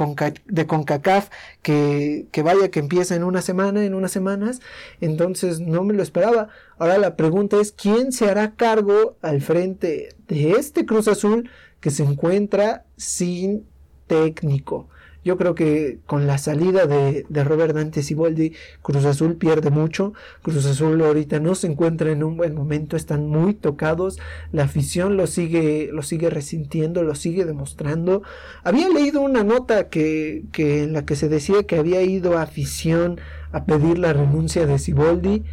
CONCACAF 0.68 1.30
que, 1.64 2.28
que 2.32 2.44
vaya 2.44 2.70
que 2.70 2.80
empieza 2.80 3.16
en 3.16 3.24
una 3.24 3.42
semana, 3.42 3.84
en 3.84 3.96
unas 3.96 4.12
semanas, 4.12 4.62
entonces 5.02 5.60
no 5.60 5.84
me 5.84 5.94
lo 5.94 6.04
esperaba. 6.04 6.50
Ahora 6.78 7.00
la 7.00 7.16
pregunta 7.16 7.60
es, 7.60 7.72
¿quién 7.72 8.12
se 8.12 8.30
hará 8.30 8.54
cargo 8.56 9.18
al 9.24 9.42
frente 9.42 10.16
de 10.28 10.52
este 10.52 10.86
Cruz 10.86 11.08
Azul 11.08 11.50
que 11.80 11.90
se 11.90 12.04
encuentra 12.04 12.86
sin 12.98 13.66
técnico? 14.06 14.90
Yo 15.24 15.38
creo 15.38 15.56
que 15.56 16.00
con 16.06 16.28
la 16.28 16.38
salida 16.38 16.86
de, 16.86 17.26
Robert 17.44 17.76
Dante 17.76 18.04
Siboldi, 18.04 18.54
Cruz 18.82 19.06
Azul 19.06 19.36
pierde 19.36 19.70
mucho. 19.70 20.14
Cruz 20.42 20.66
Azul 20.66 21.02
ahorita 21.02 21.40
no 21.40 21.56
se 21.56 21.68
encuentra 21.68 22.12
en 22.12 22.24
un 22.24 22.38
buen 22.38 22.54
momento, 22.56 22.98
están 22.98 23.28
muy 23.28 23.54
tocados. 23.54 24.20
La 24.52 24.64
afición 24.64 25.18
lo 25.18 25.28
sigue, 25.28 25.90
lo 25.92 26.02
sigue 26.02 26.30
resintiendo, 26.30 27.04
lo 27.04 27.16
sigue 27.16 27.46
demostrando. 27.46 28.24
Había 28.64 28.90
leído 28.90 29.22
una 29.22 29.44
nota 29.44 29.90
que, 29.90 30.44
que 30.52 30.84
en 30.84 30.94
la 30.94 31.06
que 31.06 31.16
se 31.16 31.30
decía 31.30 31.64
que 31.64 31.78
había 31.78 32.02
ido 32.02 32.38
afición 32.38 33.20
a 33.52 33.66
pedir 33.66 33.98
la 34.00 34.14
renuncia 34.14 34.66
de 34.66 34.80
Siboldi. 34.80 35.44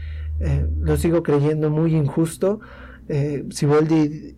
Eh, 0.41 0.67
lo 0.81 0.97
sigo 0.97 1.23
creyendo 1.23 1.71
muy 1.71 1.95
injusto. 1.95 2.61
Eh, 3.09 3.45
Siboldi, 3.51 4.37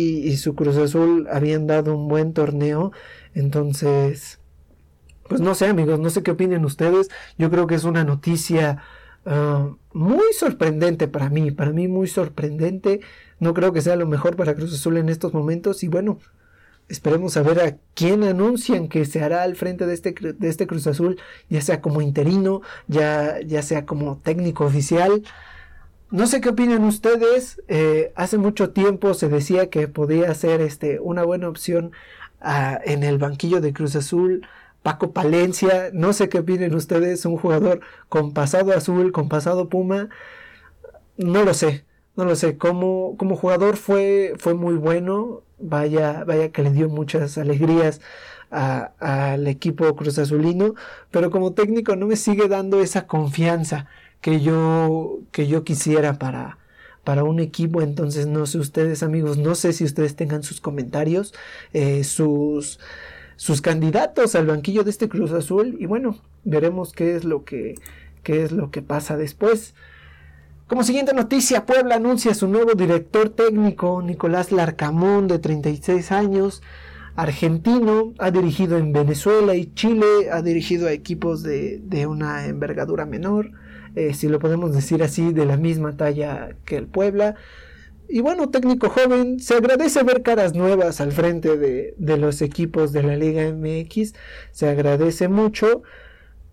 y 0.00 0.36
su 0.36 0.54
Cruz 0.54 0.76
Azul 0.76 1.26
habían 1.30 1.66
dado 1.66 1.96
un 1.96 2.08
buen 2.08 2.32
torneo. 2.32 2.92
Entonces, 3.34 4.40
pues 5.28 5.40
no 5.40 5.54
sé 5.54 5.66
amigos, 5.66 5.98
no 5.98 6.10
sé 6.10 6.22
qué 6.22 6.32
opinen 6.32 6.64
ustedes. 6.64 7.10
Yo 7.38 7.50
creo 7.50 7.66
que 7.66 7.74
es 7.74 7.84
una 7.84 8.04
noticia 8.04 8.82
ah, 9.24 9.70
muy 9.92 10.32
sorprendente 10.32 11.08
para 11.08 11.30
mí, 11.30 11.50
para 11.50 11.72
mí 11.72 11.88
muy 11.88 12.08
sorprendente. 12.08 13.00
No 13.38 13.54
creo 13.54 13.72
que 13.72 13.82
sea 13.82 13.96
lo 13.96 14.06
mejor 14.06 14.36
para 14.36 14.54
Cruz 14.54 14.74
Azul 14.74 14.96
en 14.96 15.08
estos 15.08 15.34
momentos 15.34 15.82
y 15.82 15.88
bueno, 15.88 16.18
esperemos 16.88 17.36
a 17.36 17.42
ver 17.42 17.60
a 17.60 17.76
quién 17.94 18.22
anuncian 18.24 18.88
que 18.88 19.04
se 19.04 19.22
hará 19.22 19.42
al 19.42 19.56
frente 19.56 19.86
de 19.86 19.94
este, 19.94 20.12
de 20.12 20.48
este 20.48 20.66
Cruz 20.66 20.86
Azul, 20.86 21.18
ya 21.48 21.60
sea 21.60 21.80
como 21.80 22.00
interino, 22.00 22.62
ya, 22.86 23.40
ya 23.40 23.62
sea 23.62 23.86
como 23.86 24.18
técnico 24.18 24.64
oficial. 24.64 25.22
No 26.10 26.26
sé 26.26 26.40
qué 26.40 26.50
opinan 26.50 26.84
ustedes. 26.84 27.60
Eh, 27.68 28.12
hace 28.14 28.38
mucho 28.38 28.70
tiempo 28.70 29.14
se 29.14 29.28
decía 29.28 29.70
que 29.70 29.88
podía 29.88 30.32
ser 30.34 30.60
este, 30.60 31.00
una 31.00 31.24
buena 31.24 31.48
opción 31.48 31.92
ah, 32.40 32.78
en 32.84 33.02
el 33.02 33.18
banquillo 33.18 33.60
de 33.60 33.72
Cruz 33.72 33.96
Azul 33.96 34.46
Paco 34.86 35.12
Palencia, 35.12 35.90
no 35.92 36.12
sé 36.12 36.28
qué 36.28 36.38
opinen 36.38 36.72
ustedes, 36.72 37.24
un 37.26 37.36
jugador 37.36 37.80
con 38.08 38.32
pasado 38.32 38.72
azul, 38.72 39.10
con 39.10 39.28
pasado 39.28 39.68
puma, 39.68 40.10
no 41.16 41.42
lo 41.42 41.54
sé, 41.54 41.84
no 42.14 42.24
lo 42.24 42.36
sé, 42.36 42.56
como, 42.56 43.16
como 43.16 43.34
jugador 43.34 43.76
fue, 43.78 44.34
fue 44.38 44.54
muy 44.54 44.76
bueno, 44.76 45.42
vaya, 45.58 46.22
vaya 46.22 46.52
que 46.52 46.62
le 46.62 46.70
dio 46.70 46.88
muchas 46.88 47.36
alegrías 47.36 48.00
al 48.50 49.48
equipo 49.48 49.96
Cruz 49.96 50.20
Azulino, 50.20 50.74
pero 51.10 51.32
como 51.32 51.52
técnico 51.52 51.96
no 51.96 52.06
me 52.06 52.14
sigue 52.14 52.46
dando 52.46 52.80
esa 52.80 53.08
confianza 53.08 53.88
que 54.20 54.40
yo, 54.40 55.18
que 55.32 55.48
yo 55.48 55.64
quisiera 55.64 56.16
para, 56.20 56.58
para 57.02 57.24
un 57.24 57.40
equipo. 57.40 57.82
Entonces, 57.82 58.28
no 58.28 58.46
sé 58.46 58.58
ustedes, 58.58 59.02
amigos, 59.02 59.36
no 59.36 59.56
sé 59.56 59.72
si 59.72 59.82
ustedes 59.82 60.14
tengan 60.14 60.44
sus 60.44 60.60
comentarios, 60.60 61.34
eh, 61.72 62.04
sus 62.04 62.78
sus 63.36 63.60
candidatos 63.60 64.34
al 64.34 64.46
banquillo 64.46 64.82
de 64.82 64.90
este 64.90 65.08
Cruz 65.08 65.32
Azul 65.32 65.76
y 65.78 65.86
bueno, 65.86 66.18
veremos 66.44 66.92
qué 66.92 67.16
es 67.16 67.24
lo 67.24 67.44
que, 67.44 67.74
qué 68.22 68.42
es 68.42 68.52
lo 68.52 68.70
que 68.70 68.82
pasa 68.82 69.16
después. 69.16 69.74
Como 70.66 70.82
siguiente 70.82 71.14
noticia, 71.14 71.64
Puebla 71.64 71.94
anuncia 71.96 72.34
su 72.34 72.48
nuevo 72.48 72.74
director 72.74 73.28
técnico, 73.28 74.02
Nicolás 74.02 74.50
Larcamón, 74.50 75.28
de 75.28 75.38
36 75.38 76.10
años, 76.10 76.62
argentino, 77.14 78.14
ha 78.18 78.30
dirigido 78.32 78.76
en 78.76 78.92
Venezuela 78.92 79.54
y 79.54 79.72
Chile, 79.74 80.06
ha 80.32 80.42
dirigido 80.42 80.88
a 80.88 80.92
equipos 80.92 81.42
de, 81.42 81.80
de 81.84 82.06
una 82.06 82.46
envergadura 82.46 83.06
menor, 83.06 83.52
eh, 83.94 84.12
si 84.12 84.28
lo 84.28 84.38
podemos 84.38 84.74
decir 84.74 85.02
así, 85.02 85.32
de 85.32 85.46
la 85.46 85.56
misma 85.56 85.96
talla 85.96 86.56
que 86.64 86.76
el 86.76 86.86
Puebla. 86.86 87.36
Y 88.08 88.20
bueno, 88.20 88.48
técnico 88.50 88.88
joven, 88.88 89.40
se 89.40 89.54
agradece 89.54 90.02
ver 90.02 90.22
caras 90.22 90.54
nuevas 90.54 91.00
al 91.00 91.12
frente 91.12 91.56
de, 91.56 92.16
los 92.16 92.40
equipos 92.40 92.92
de 92.92 93.02
la 93.02 93.16
Liga 93.16 93.52
MX, 93.52 94.14
se 94.52 94.68
agradece 94.68 95.28
mucho, 95.28 95.82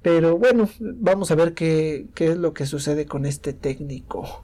pero 0.01 0.37
bueno, 0.37 0.69
vamos 0.79 1.31
a 1.31 1.35
ver 1.35 1.53
qué, 1.53 2.07
qué 2.15 2.31
es 2.31 2.37
lo 2.37 2.53
que 2.53 2.65
sucede 2.65 3.05
con 3.05 3.25
este 3.25 3.53
técnico. 3.53 4.43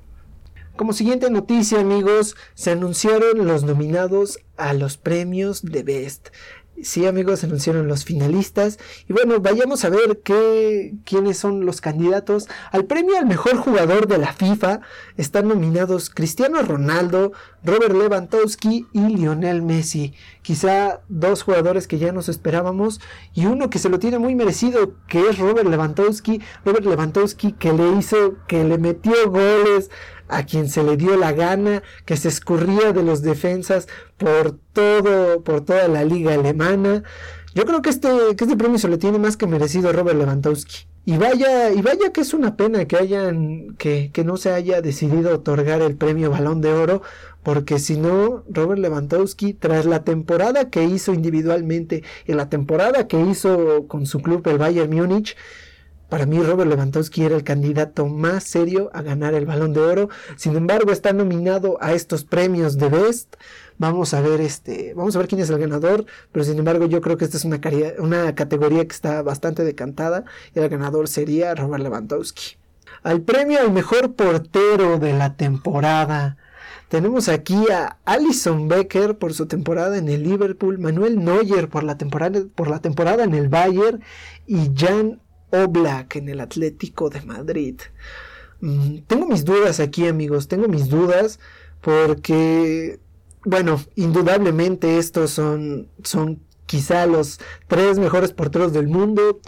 Como 0.75 0.93
siguiente 0.93 1.29
noticia, 1.29 1.81
amigos, 1.81 2.37
se 2.53 2.71
anunciaron 2.71 3.45
los 3.45 3.63
nominados 3.63 4.39
a 4.55 4.73
los 4.73 4.95
premios 4.95 5.61
de 5.61 5.83
Best. 5.83 6.29
Sí, 6.83 7.05
amigos, 7.05 7.43
anunciaron 7.43 7.87
los 7.87 8.05
finalistas. 8.05 8.79
Y 9.07 9.13
bueno, 9.13 9.39
vayamos 9.39 9.83
a 9.83 9.89
ver 9.89 10.21
qué, 10.23 10.93
quiénes 11.03 11.37
son 11.37 11.65
los 11.65 11.81
candidatos. 11.81 12.47
Al 12.71 12.85
premio 12.85 13.17
al 13.17 13.25
mejor 13.25 13.57
jugador 13.57 14.07
de 14.07 14.17
la 14.17 14.33
FIFA 14.33 14.81
están 15.17 15.47
nominados 15.47 16.09
Cristiano 16.09 16.61
Ronaldo, 16.61 17.33
Robert 17.63 17.93
Lewandowski 17.93 18.87
y 18.93 18.99
Lionel 18.99 19.61
Messi. 19.61 20.13
Quizá 20.41 21.01
dos 21.09 21.43
jugadores 21.43 21.87
que 21.87 21.99
ya 21.99 22.11
nos 22.11 22.29
esperábamos 22.29 23.01
y 23.33 23.45
uno 23.45 23.69
que 23.69 23.79
se 23.79 23.89
lo 23.89 23.99
tiene 23.99 24.19
muy 24.19 24.35
merecido, 24.35 24.93
que 25.07 25.29
es 25.29 25.37
Robert 25.37 25.67
Lewandowski. 25.67 26.41
Robert 26.63 26.85
Lewandowski 26.85 27.53
que 27.53 27.73
le 27.73 27.91
hizo, 27.97 28.35
que 28.47 28.63
le 28.63 28.77
metió 28.77 29.29
goles 29.29 29.89
a 30.29 30.45
quien 30.45 30.69
se 30.69 30.83
le 30.83 30.95
dio 30.95 31.17
la 31.17 31.33
gana, 31.33 31.83
que 32.05 32.15
se 32.15 32.29
escurría 32.29 32.93
de 32.93 33.03
los 33.03 33.21
defensas 33.21 33.87
por 34.17 34.57
todo, 34.73 35.43
por 35.43 35.61
toda 35.61 35.87
la 35.87 36.03
liga 36.03 36.33
alemana. 36.33 37.03
Yo 37.53 37.65
creo 37.65 37.81
que 37.81 37.89
este, 37.89 38.09
que 38.37 38.43
este 38.43 38.55
premio 38.55 38.77
se 38.77 38.87
lo 38.87 38.99
tiene 38.99 39.19
más 39.19 39.35
que 39.35 39.47
merecido 39.47 39.91
Robert 39.91 40.17
Lewandowski. 40.17 40.87
Y 41.05 41.17
vaya, 41.17 41.71
y 41.71 41.81
vaya 41.81 42.13
que 42.13 42.21
es 42.21 42.35
una 42.35 42.55
pena 42.55 42.85
que 42.85 42.95
hayan, 42.95 43.75
que, 43.77 44.11
que 44.13 44.23
no 44.23 44.37
se 44.37 44.51
haya 44.51 44.81
decidido 44.81 45.33
otorgar 45.33 45.81
el 45.81 45.95
premio 45.95 46.29
Balón 46.29 46.61
de 46.61 46.71
Oro, 46.71 47.01
porque 47.41 47.79
si 47.79 47.97
no, 47.97 48.43
Robert 48.47 48.79
Lewandowski, 48.79 49.53
tras 49.53 49.85
la 49.85 50.03
temporada 50.03 50.69
que 50.69 50.83
hizo 50.83 51.13
individualmente 51.13 52.03
y 52.27 52.33
la 52.33 52.49
temporada 52.49 53.07
que 53.07 53.19
hizo 53.19 53.87
con 53.87 54.05
su 54.05 54.21
club, 54.21 54.47
el 54.47 54.59
Bayern 54.59 54.93
Múnich, 54.93 55.35
para 56.09 56.25
mí 56.25 56.39
Robert 56.39 56.69
Lewandowski 56.69 57.23
era 57.23 57.35
el 57.35 57.43
candidato 57.43 58.07
más 58.07 58.43
serio 58.43 58.89
a 58.93 59.01
ganar 59.03 59.35
el 59.35 59.45
Balón 59.45 59.73
de 59.73 59.81
Oro. 59.81 60.09
Sin 60.35 60.55
embargo, 60.55 60.91
está 60.91 61.13
nominado 61.13 61.77
a 61.81 61.93
estos 61.93 62.23
premios 62.23 62.77
de 62.77 62.89
Best. 62.89 63.35
Vamos 63.77 64.13
a 64.13 64.21
ver 64.21 64.41
este, 64.41 64.93
vamos 64.95 65.15
a 65.15 65.19
ver 65.19 65.27
quién 65.27 65.39
es 65.39 65.49
el 65.49 65.59
ganador, 65.59 66.05
pero 66.31 66.43
sin 66.43 66.57
embargo 66.57 66.87
yo 66.87 66.99
creo 66.99 67.15
que 67.15 67.25
esta 67.25 67.37
es 67.37 67.45
una, 67.45 67.61
una 67.99 68.35
categoría 68.35 68.85
que 68.85 68.93
está 68.93 69.21
bastante 69.21 69.63
decantada 69.63 70.25
y 70.53 70.59
el 70.59 70.67
ganador 70.67 71.07
sería 71.07 71.55
Robert 71.55 71.83
Lewandowski. 71.83 72.57
Al 73.03 73.21
premio 73.21 73.59
al 73.59 73.71
mejor 73.71 74.15
portero 74.15 74.97
de 74.97 75.13
la 75.13 75.35
temporada. 75.35 76.37
Tenemos 76.89 77.29
aquí 77.29 77.69
a 77.71 77.97
Alison 78.03 78.67
Becker 78.67 79.17
por 79.17 79.33
su 79.33 79.45
temporada 79.45 79.97
en 79.97 80.09
el 80.09 80.23
Liverpool, 80.23 80.79
Manuel 80.79 81.23
Neuer 81.23 81.69
por 81.69 81.83
la 81.83 81.99
temporada, 81.99 82.41
por 82.55 82.67
la 82.67 82.79
temporada 82.79 83.23
en 83.23 83.35
el 83.35 83.47
Bayern 83.47 84.01
y 84.47 84.71
Jan 84.75 85.21
Oblak 85.51 86.15
en 86.15 86.29
el 86.29 86.39
Atlético 86.39 87.09
de 87.09 87.21
Madrid. 87.21 87.75
Mm, 88.61 88.99
tengo 89.07 89.27
mis 89.27 89.45
dudas 89.45 89.79
aquí, 89.79 90.07
amigos, 90.07 90.47
tengo 90.47 90.67
mis 90.67 90.89
dudas 90.89 91.39
porque, 91.81 92.99
bueno, 93.45 93.81
indudablemente 93.95 94.97
estos 94.97 95.31
son, 95.31 95.87
son 96.03 96.41
quizá 96.65 97.05
los 97.05 97.39
tres 97.67 97.97
mejores 97.97 98.31
porteros 98.33 98.73
del 98.73 98.87
mundo, 98.87 99.39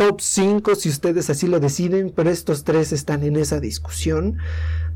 top 0.00 0.22
5 0.22 0.76
si 0.76 0.88
ustedes 0.88 1.28
así 1.28 1.46
lo 1.46 1.60
deciden, 1.60 2.10
pero 2.16 2.30
estos 2.30 2.64
tres 2.64 2.90
están 2.90 3.22
en 3.22 3.36
esa 3.36 3.60
discusión. 3.60 4.38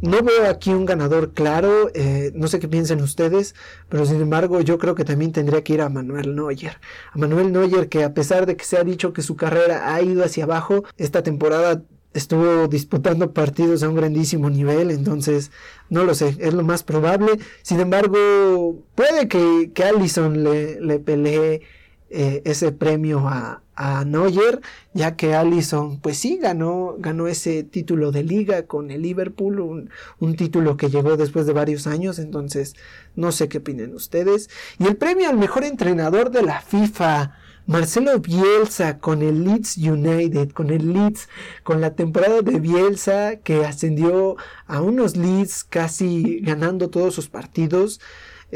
No 0.00 0.22
veo 0.22 0.48
aquí 0.48 0.70
un 0.70 0.86
ganador 0.86 1.34
claro, 1.34 1.90
eh, 1.92 2.32
no 2.34 2.48
sé 2.48 2.58
qué 2.58 2.68
piensen 2.68 3.02
ustedes, 3.02 3.54
pero 3.90 4.06
sin 4.06 4.22
embargo 4.22 4.62
yo 4.62 4.78
creo 4.78 4.94
que 4.94 5.04
también 5.04 5.30
tendría 5.30 5.62
que 5.62 5.74
ir 5.74 5.82
a 5.82 5.90
Manuel 5.90 6.34
Neuer. 6.34 6.78
A 7.12 7.18
Manuel 7.18 7.52
Neuer 7.52 7.90
que 7.90 8.02
a 8.02 8.14
pesar 8.14 8.46
de 8.46 8.56
que 8.56 8.64
se 8.64 8.78
ha 8.78 8.82
dicho 8.82 9.12
que 9.12 9.20
su 9.20 9.36
carrera 9.36 9.94
ha 9.94 10.00
ido 10.00 10.24
hacia 10.24 10.44
abajo, 10.44 10.84
esta 10.96 11.22
temporada 11.22 11.82
estuvo 12.14 12.66
disputando 12.66 13.34
partidos 13.34 13.82
a 13.82 13.90
un 13.90 13.96
grandísimo 13.96 14.48
nivel, 14.48 14.90
entonces 14.90 15.50
no 15.90 16.04
lo 16.04 16.14
sé, 16.14 16.34
es 16.38 16.54
lo 16.54 16.62
más 16.62 16.82
probable. 16.82 17.38
Sin 17.60 17.78
embargo, 17.78 18.78
puede 18.94 19.28
que, 19.28 19.70
que 19.74 19.84
Allison 19.84 20.42
le, 20.42 20.80
le 20.80 20.98
pelee 20.98 21.60
eh, 22.08 22.40
ese 22.46 22.72
premio 22.72 23.28
a, 23.28 23.63
a 23.76 24.04
Neuer, 24.04 24.60
ya 24.92 25.16
que 25.16 25.34
Allison, 25.34 25.98
pues 26.00 26.18
sí, 26.18 26.38
ganó, 26.40 26.96
ganó 26.98 27.26
ese 27.26 27.62
título 27.64 28.12
de 28.12 28.22
liga 28.22 28.66
con 28.66 28.90
el 28.90 29.02
Liverpool, 29.02 29.60
un, 29.60 29.90
un, 30.20 30.36
título 30.36 30.76
que 30.76 30.90
llegó 30.90 31.16
después 31.16 31.46
de 31.46 31.52
varios 31.52 31.86
años, 31.86 32.18
entonces 32.18 32.74
no 33.16 33.32
sé 33.32 33.48
qué 33.48 33.58
opinen 33.58 33.94
ustedes. 33.94 34.50
Y 34.78 34.86
el 34.86 34.96
premio 34.96 35.28
al 35.28 35.38
mejor 35.38 35.64
entrenador 35.64 36.30
de 36.30 36.42
la 36.42 36.60
FIFA, 36.60 37.34
Marcelo 37.66 38.18
Bielsa 38.18 38.98
con 38.98 39.22
el 39.22 39.44
Leeds 39.44 39.78
United, 39.78 40.50
con 40.50 40.68
el 40.68 40.92
Leeds, 40.92 41.28
con 41.62 41.80
la 41.80 41.94
temporada 41.94 42.42
de 42.42 42.60
Bielsa 42.60 43.36
que 43.36 43.64
ascendió 43.64 44.36
a 44.66 44.82
unos 44.82 45.16
Leeds 45.16 45.64
casi 45.64 46.40
ganando 46.40 46.90
todos 46.90 47.14
sus 47.14 47.28
partidos. 47.28 48.00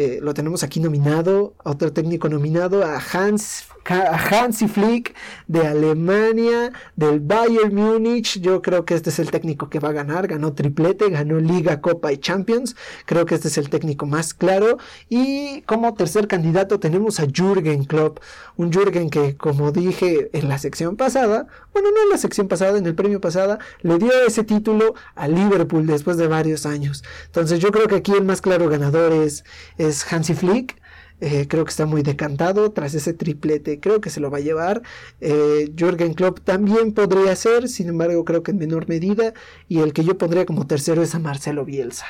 Eh, 0.01 0.21
lo 0.23 0.33
tenemos 0.33 0.63
aquí 0.63 0.79
nominado, 0.79 1.55
otro 1.65 1.93
técnico 1.93 2.29
nominado, 2.29 2.85
a 2.85 3.01
Hans 3.01 3.65
Hansi 3.89 4.69
Flick 4.69 5.15
de 5.47 5.67
Alemania, 5.67 6.73
del 6.97 7.21
Bayern 7.21 7.75
Múnich. 7.75 8.41
Yo 8.41 8.61
creo 8.61 8.85
que 8.85 8.95
este 8.95 9.11
es 9.11 9.19
el 9.19 9.31
técnico 9.31 9.71
que 9.71 9.81
va 9.81 9.91
a 9.91 9.93
ganar. 9.93 10.27
Ganó 10.27 10.53
triplete, 10.53 11.09
ganó 11.09 11.39
Liga, 11.39 11.81
Copa 11.81 12.13
y 12.13 12.19
Champions. 12.19 12.77
Creo 13.07 13.25
que 13.25 13.35
este 13.35 13.49
es 13.49 13.59
el 13.59 13.71
técnico 13.71 14.07
más 14.07 14.35
claro. 14.35 14.79
Y 15.09 15.63
como 15.63 15.95
tercer 15.95 16.29
candidato 16.29 16.79
tenemos 16.79 17.21
a 17.21 17.27
Jürgen 17.27 17.85
Klopp. 17.85 18.19
Un 18.57 18.73
Jürgen 18.73 19.09
que, 19.09 19.37
como 19.37 19.73
dije 19.73 20.31
en 20.33 20.49
la 20.49 20.59
sección 20.59 20.97
pasada, 20.97 21.47
bueno, 21.73 21.91
no 21.91 22.03
en 22.03 22.11
la 22.11 22.19
sección 22.19 22.49
pasada, 22.49 22.77
en 22.77 22.87
el 22.87 22.95
premio 22.95 23.21
pasada, 23.21 23.59
le 23.83 23.99
dio 23.99 24.11
ese 24.27 24.45
título 24.45 24.95
a 25.15 25.29
Liverpool 25.29 25.87
después 25.87 26.17
de 26.17 26.27
varios 26.27 26.67
años. 26.67 27.05
Entonces 27.27 27.61
yo 27.61 27.71
creo 27.71 27.87
que 27.87 27.97
aquí 27.97 28.13
el 28.13 28.25
más 28.25 28.41
claro 28.41 28.69
ganador 28.69 29.13
es, 29.13 29.45
es 29.89 30.13
Hansi 30.13 30.35
Flick. 30.35 30.77
Eh, 31.21 31.47
creo 31.49 31.65
que 31.65 31.71
está 31.71 31.85
muy 31.85 32.03
decantado 32.03 32.71
tras 32.71 32.95
ese 32.95 33.13
triplete. 33.13 33.81
Creo 33.81 34.01
que 34.01 34.11
se 34.11 34.21
lo 34.21 34.31
va 34.31 34.39
a 34.39 34.41
llevar. 34.41 34.83
Eh, 35.21 35.73
Jürgen 35.77 36.15
Klopp 36.15 36.41
también 36.41 36.93
podría 36.93 37.35
ser, 37.35 37.69
sin 37.69 37.89
embargo, 37.89 38.25
creo 38.25 38.43
que 38.43 38.53
en 38.53 38.59
menor 38.59 38.89
medida. 38.89 39.35
Y 39.69 39.81
el 39.81 39.93
que 39.93 40.05
yo 40.05 40.17
pondría 40.17 40.47
como 40.47 40.67
tercero 40.67 41.03
es 41.03 41.15
a 41.15 41.19
Marcelo 41.19 41.65
Bielsa. 41.65 42.07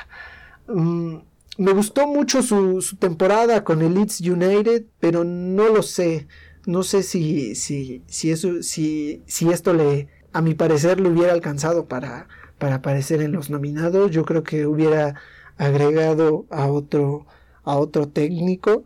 Mm, 0.67 1.17
me 1.57 1.73
gustó 1.73 2.07
mucho 2.07 2.41
su, 2.41 2.81
temporada 2.99 3.63
con 3.63 3.81
el 3.81 3.95
Leeds 3.95 4.21
United, 4.21 4.85
pero 4.99 5.23
no 5.23 5.69
lo 5.69 5.83
sé. 5.83 6.27
No 6.65 6.83
sé 6.83 7.03
si, 7.03 7.55
si, 7.55 8.03
si, 8.07 8.31
eso, 8.31 8.61
si, 8.63 9.23
si 9.25 9.49
esto 9.49 9.73
le, 9.73 10.07
a 10.33 10.41
mi 10.41 10.53
parecer, 10.53 10.99
le 10.99 11.09
hubiera 11.09 11.33
alcanzado 11.33 11.87
para, 11.87 12.27
para 12.59 12.75
aparecer 12.75 13.21
en 13.21 13.31
los 13.31 13.49
nominados. 13.49 14.11
Yo 14.11 14.23
creo 14.23 14.43
que 14.43 14.67
hubiera 14.67 15.15
agregado 15.57 16.45
a 16.49 16.67
otro, 16.67 17.25
a 17.69 17.77
otro 17.77 18.07
técnico. 18.07 18.83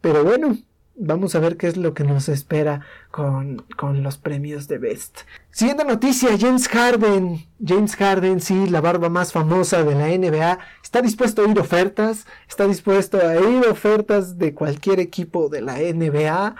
Pero 0.00 0.24
bueno, 0.24 0.56
vamos 0.96 1.34
a 1.34 1.40
ver 1.40 1.56
qué 1.56 1.66
es 1.66 1.76
lo 1.76 1.94
que 1.94 2.04
nos 2.04 2.28
espera 2.28 2.82
con, 3.10 3.64
los 4.02 4.18
premios 4.18 4.68
de 4.68 4.78
Best. 4.78 5.20
Siguiente 5.50 5.84
noticia, 5.84 6.36
James 6.38 6.68
Harden. 6.68 7.46
James 7.64 7.96
Harden, 7.96 8.40
sí, 8.40 8.66
la 8.68 8.80
barba 8.80 9.08
más 9.08 9.32
famosa 9.32 9.82
de 9.84 9.94
la 9.94 10.08
NBA, 10.08 10.58
está 10.82 11.00
dispuesto 11.02 11.42
a 11.42 11.48
ir 11.48 11.58
ofertas, 11.58 12.26
está 12.48 12.66
dispuesto 12.66 13.18
a 13.18 13.36
ir 13.36 13.66
ofertas 13.68 14.38
de 14.38 14.54
cualquier 14.54 15.00
equipo 15.00 15.48
de 15.48 15.62
la 15.62 15.78
NBA. 15.78 16.56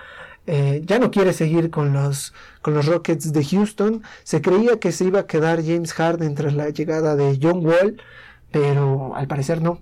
Eh, 0.46 0.82
ya 0.84 0.98
no 0.98 1.10
quiere 1.10 1.32
seguir 1.32 1.70
con 1.70 1.94
los, 1.94 2.34
con 2.60 2.74
los 2.74 2.86
Rockets 2.86 3.32
de 3.32 3.44
Houston. 3.44 4.02
Se 4.24 4.42
creía 4.42 4.78
que 4.78 4.92
se 4.92 5.04
iba 5.04 5.20
a 5.20 5.26
quedar 5.26 5.62
James 5.64 5.92
Harden 5.94 6.34
tras 6.34 6.54
la 6.54 6.68
llegada 6.68 7.16
de 7.16 7.38
John 7.40 7.64
Wall, 7.64 8.00
pero 8.50 9.16
al 9.16 9.26
parecer 9.26 9.62
no 9.62 9.80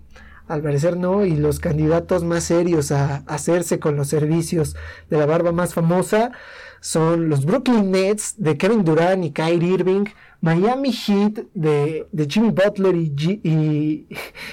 al 0.48 0.62
parecer 0.62 0.96
no, 0.96 1.24
y 1.24 1.36
los 1.36 1.60
candidatos 1.60 2.24
más 2.24 2.44
serios 2.44 2.92
a 2.92 3.22
hacerse 3.26 3.78
con 3.78 3.96
los 3.96 4.08
servicios 4.08 4.76
de 5.10 5.18
la 5.18 5.26
barba 5.26 5.52
más 5.52 5.74
famosa 5.74 6.32
son 6.82 7.28
los 7.28 7.44
Brooklyn 7.44 7.92
Nets 7.92 8.34
de 8.38 8.58
Kevin 8.58 8.84
Durant 8.84 9.24
y 9.24 9.30
Kyrie 9.30 9.74
Irving, 9.74 10.06
Miami 10.40 10.90
Heat 10.92 11.44
de, 11.54 12.08
Jimmy 12.28 12.50
Butler 12.50 12.96
y, 12.96 13.10
G, 13.14 13.40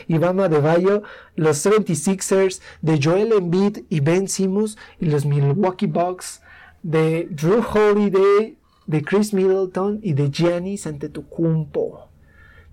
y, 0.07 0.17
Bama 0.19 0.47
de 0.47 0.59
Bayo, 0.59 1.01
los 1.35 1.65
76ers 1.65 2.61
de 2.83 2.99
Joel 3.01 3.33
Embiid 3.33 3.79
y 3.89 3.99
Ben 3.99 4.27
Simmons 4.27 4.77
y 4.99 5.05
los 5.05 5.25
Milwaukee 5.25 5.87
Bucks 5.87 6.41
de 6.83 7.27
Drew 7.31 7.63
Holiday, 7.63 8.55
de 8.85 9.01
Chris 9.01 9.33
Middleton 9.33 9.99
y 10.03 10.13
de 10.13 10.29
Giannis 10.29 10.85
Antetokounmpo. 10.85 12.08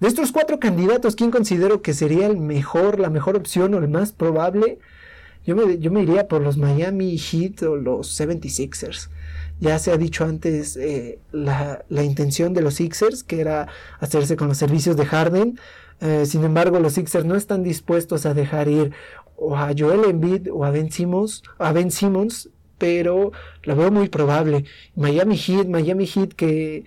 De 0.00 0.08
estos 0.08 0.32
cuatro 0.32 0.58
candidatos, 0.58 1.16
¿quién 1.16 1.30
considero 1.30 1.80
que 1.80 1.94
sería 1.94 2.26
el 2.26 2.36
mejor, 2.36 3.00
la 3.00 3.08
mejor 3.08 3.36
opción 3.36 3.72
o 3.74 3.78
el 3.78 3.88
más 3.88 4.12
probable? 4.12 4.78
Yo 5.44 5.54
me, 5.56 6.02
iría 6.02 6.26
por 6.28 6.42
los 6.42 6.58
Miami 6.58 7.16
Heat 7.16 7.62
o 7.62 7.76
los 7.76 8.20
76ers. 8.20 9.08
Ya 9.60 9.78
se 9.78 9.92
ha 9.92 9.96
dicho 9.96 10.24
antes 10.24 10.76
eh, 10.76 11.18
la, 11.32 11.84
intención 12.02 12.52
de 12.52 12.62
los 12.62 12.74
Sixers, 12.74 13.22
que 13.22 13.40
era 13.40 13.68
hacerse 14.00 14.36
con 14.36 14.48
los 14.48 14.58
servicios 14.58 14.96
de 14.96 15.06
Harden. 15.06 15.58
Eh, 16.00 16.26
sin 16.26 16.44
embargo, 16.44 16.78
los 16.80 16.94
Sixers 16.94 17.24
no 17.24 17.36
están 17.36 17.62
dispuestos 17.62 18.26
a 18.26 18.34
dejar 18.34 18.68
ir 18.68 18.92
o 19.36 19.56
a 19.56 19.72
Joel 19.76 20.04
Embiid 20.04 20.52
o 20.52 20.64
a 20.64 20.70
Ben 20.70 20.90
Simmons, 20.90 21.42
a 21.58 21.72
Ben 21.72 21.90
Simmons 21.90 22.50
pero 22.78 23.32
lo 23.62 23.76
veo 23.76 23.90
muy 23.90 24.08
probable. 24.08 24.64
Miami 24.94 25.36
Heat, 25.36 25.66
Miami 25.66 26.06
Heat 26.06 26.34
que 26.34 26.84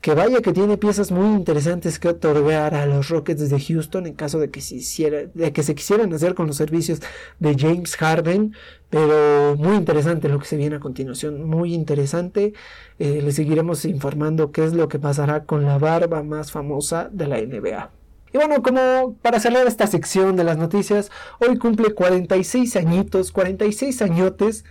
que 0.00 0.14
vaya 0.14 0.40
que 0.40 0.52
tiene 0.52 0.78
piezas 0.78 1.10
muy 1.10 1.36
interesantes 1.36 1.98
que 1.98 2.08
otorgar 2.08 2.74
a 2.74 2.86
los 2.86 3.10
Rockets 3.10 3.50
de 3.50 3.60
Houston 3.60 4.06
en 4.06 4.14
caso 4.14 4.38
de 4.38 4.50
que 4.50 4.62
se, 4.62 4.76
hiciera, 4.76 5.24
de 5.34 5.52
que 5.52 5.62
se 5.62 5.74
quisieran 5.74 6.12
hacer 6.14 6.34
con 6.34 6.46
los 6.46 6.56
servicios 6.56 7.00
de 7.38 7.54
James 7.58 7.96
Harden, 7.96 8.54
pero 8.88 9.56
muy 9.58 9.76
interesante 9.76 10.28
lo 10.28 10.38
que 10.38 10.46
se 10.46 10.56
viene 10.56 10.76
a 10.76 10.80
continuación, 10.80 11.44
muy 11.44 11.74
interesante. 11.74 12.54
Eh, 12.98 13.20
le 13.22 13.32
seguiremos 13.32 13.84
informando 13.84 14.52
qué 14.52 14.64
es 14.64 14.72
lo 14.72 14.88
que 14.88 14.98
pasará 14.98 15.44
con 15.44 15.66
la 15.66 15.78
barba 15.78 16.22
más 16.22 16.50
famosa 16.50 17.10
de 17.12 17.26
la 17.26 17.38
NBA. 17.38 17.90
Y 18.32 18.38
bueno, 18.38 18.62
como 18.62 19.16
para 19.20 19.40
cerrar 19.40 19.66
esta 19.66 19.86
sección 19.86 20.36
de 20.36 20.44
las 20.44 20.56
noticias, 20.56 21.10
hoy 21.40 21.58
cumple 21.58 21.92
46 21.94 22.76
añitos, 22.76 23.32
46 23.32 24.00
añotes, 24.02 24.64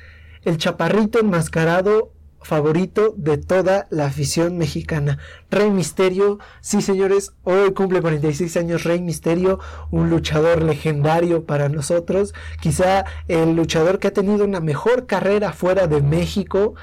el 0.44 0.58
chaparrito 0.58 1.20
enmascarado 1.20 2.14
favorito 2.42 3.14
de 3.18 3.38
toda 3.38 3.88
la 3.90 4.06
afición 4.06 4.58
mexicana. 4.58 5.18
Rey 5.50 5.70
Misterio, 5.70 6.40
sí 6.62 6.82
señores, 6.82 7.34
hoy 7.44 7.74
cumple 7.74 8.02
46 8.02 8.58
años 8.58 8.84
Rey 8.84 9.02
Misterio, 9.02 9.60
un 9.92 10.10
luchador 10.10 10.64
legendario 10.64 11.46
para 11.46 11.70
nosotros, 11.70 12.34
quizá 12.62 13.06
el 13.28 13.56
luchador 13.56 14.00
que 14.00 14.08
ha 14.08 14.14
tenido 14.14 14.46
una 14.46 14.60
mejor 14.60 15.06
carrera 15.06 15.54
fuera 15.54 15.88
de 15.88 16.02
México. 16.02 16.76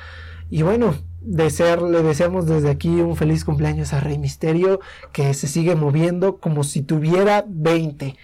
Y 0.51 0.63
bueno, 0.63 0.95
desear, 1.21 1.83
le 1.83 2.03
deseamos 2.03 2.47
desde 2.47 2.71
aquí 2.71 2.89
un 2.89 3.17
feliz 3.17 3.45
cumpleaños 3.45 3.93
a 3.93 4.01
Rey 4.01 4.19
Misterio, 4.19 4.81
que 5.13 5.35
se 5.35 5.49
sigue 5.49 5.75
moviendo 5.75 6.39
como 6.39 6.65
si 6.65 6.83
tuviera 6.83 7.45
20 7.49 8.17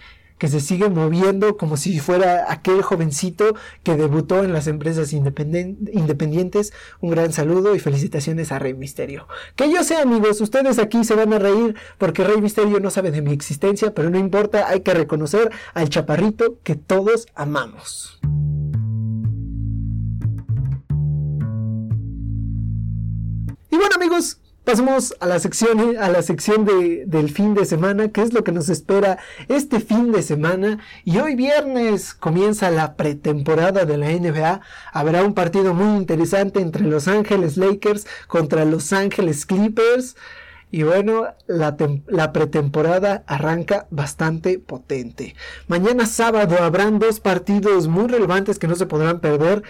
que 0.42 0.48
se 0.48 0.58
sigue 0.58 0.88
moviendo 0.88 1.56
como 1.56 1.76
si 1.76 2.00
fuera 2.00 2.50
aquel 2.50 2.82
jovencito 2.82 3.54
que 3.84 3.94
debutó 3.94 4.42
en 4.42 4.52
las 4.52 4.66
empresas 4.66 5.12
independientes. 5.12 6.72
Un 7.00 7.10
gran 7.12 7.32
saludo 7.32 7.76
y 7.76 7.78
felicitaciones 7.78 8.50
a 8.50 8.58
Rey 8.58 8.74
Misterio. 8.74 9.28
Que 9.54 9.70
yo 9.70 9.84
sé 9.84 9.98
amigos, 9.98 10.40
ustedes 10.40 10.80
aquí 10.80 11.04
se 11.04 11.14
van 11.14 11.32
a 11.32 11.38
reír 11.38 11.76
porque 11.96 12.24
Rey 12.24 12.40
Misterio 12.40 12.80
no 12.80 12.90
sabe 12.90 13.12
de 13.12 13.22
mi 13.22 13.32
existencia, 13.32 13.94
pero 13.94 14.10
no 14.10 14.18
importa, 14.18 14.66
hay 14.66 14.80
que 14.80 14.92
reconocer 14.94 15.52
al 15.74 15.88
chaparrito 15.88 16.58
que 16.64 16.74
todos 16.74 17.28
amamos. 17.36 18.18
Y 23.70 23.76
bueno 23.76 23.94
amigos, 23.94 24.41
Pasemos 24.64 25.16
a 25.18 25.26
la 25.26 25.40
sección, 25.40 25.96
a 25.98 26.08
la 26.08 26.22
sección 26.22 26.64
de, 26.64 27.04
del 27.06 27.30
fin 27.30 27.52
de 27.54 27.64
semana, 27.64 28.10
que 28.10 28.22
es 28.22 28.32
lo 28.32 28.44
que 28.44 28.52
nos 28.52 28.68
espera 28.68 29.18
este 29.48 29.80
fin 29.80 30.12
de 30.12 30.22
semana. 30.22 30.78
Y 31.04 31.18
hoy 31.18 31.34
viernes 31.34 32.14
comienza 32.14 32.70
la 32.70 32.94
pretemporada 32.94 33.84
de 33.84 33.96
la 33.96 34.10
NBA. 34.10 34.60
Habrá 34.92 35.24
un 35.24 35.34
partido 35.34 35.74
muy 35.74 35.98
interesante 35.98 36.60
entre 36.60 36.84
Los 36.84 37.08
Ángeles 37.08 37.56
Lakers 37.56 38.06
contra 38.28 38.64
Los 38.64 38.92
Ángeles 38.92 39.46
Clippers. 39.46 40.14
Y 40.70 40.84
bueno, 40.84 41.26
la, 41.48 41.76
la, 42.06 42.32
pretemporada 42.32 43.24
arranca 43.26 43.88
bastante 43.90 44.60
potente. 44.60 45.34
Mañana 45.66 46.06
sábado 46.06 46.56
habrán 46.62 47.00
dos 47.00 47.18
partidos 47.18 47.88
muy 47.88 48.06
relevantes 48.06 48.58
que 48.60 48.68
no 48.68 48.76
se 48.76 48.86
podrán 48.86 49.20
perder 49.20 49.64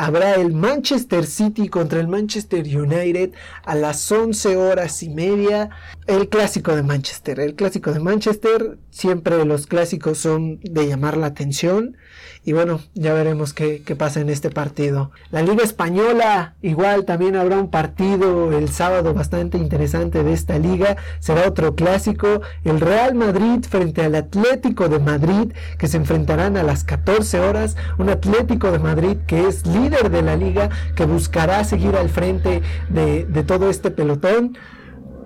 habrá 0.00 0.36
el 0.36 0.54
Manchester 0.54 1.26
City 1.26 1.68
contra 1.68 2.00
el 2.00 2.08
Manchester 2.08 2.64
United 2.64 3.32
a 3.64 3.74
las 3.74 4.10
11 4.10 4.56
horas 4.56 5.02
y 5.02 5.10
media. 5.10 5.68
El 6.06 6.30
clásico 6.30 6.74
de 6.74 6.82
Manchester. 6.82 7.38
El 7.38 7.54
clásico 7.54 7.92
de 7.92 8.00
Manchester. 8.00 8.78
Siempre 8.90 9.44
los 9.44 9.66
clásicos 9.66 10.18
son 10.18 10.58
de 10.62 10.86
llamar 10.86 11.16
la 11.16 11.26
atención. 11.26 11.96
Y 12.44 12.52
bueno, 12.52 12.80
ya 12.94 13.12
veremos 13.12 13.52
qué, 13.52 13.82
pasa 13.98 14.20
en 14.20 14.30
este 14.30 14.50
partido. 14.50 15.10
La 15.30 15.42
Liga 15.42 15.62
Española, 15.62 16.54
igual 16.62 17.04
también 17.04 17.36
habrá 17.36 17.58
un 17.58 17.70
partido 17.70 18.56
el 18.56 18.70
sábado 18.70 19.12
bastante 19.12 19.58
interesante 19.58 20.24
de 20.24 20.32
esta 20.32 20.58
liga. 20.58 20.96
Será 21.18 21.46
otro 21.46 21.74
clásico. 21.74 22.40
El 22.64 22.80
Real 22.80 23.14
Madrid 23.14 23.62
frente 23.68 24.02
al 24.02 24.14
Atlético 24.14 24.88
de 24.88 24.98
Madrid, 24.98 25.52
que 25.78 25.86
se 25.86 25.98
enfrentarán 25.98 26.56
a 26.56 26.62
las 26.62 26.82
14 26.82 27.40
horas. 27.40 27.76
Un 27.98 28.08
Atlético 28.08 28.72
de 28.72 28.78
Madrid 28.78 29.18
que 29.26 29.46
es 29.46 29.66
líder 29.66 30.10
de 30.10 30.22
la 30.22 30.36
liga, 30.36 30.70
que 30.96 31.04
buscará 31.04 31.62
seguir 31.64 31.94
al 31.94 32.08
frente 32.08 32.62
de, 32.88 33.26
de 33.26 33.42
todo 33.44 33.68
este 33.68 33.90
pelotón 33.90 34.56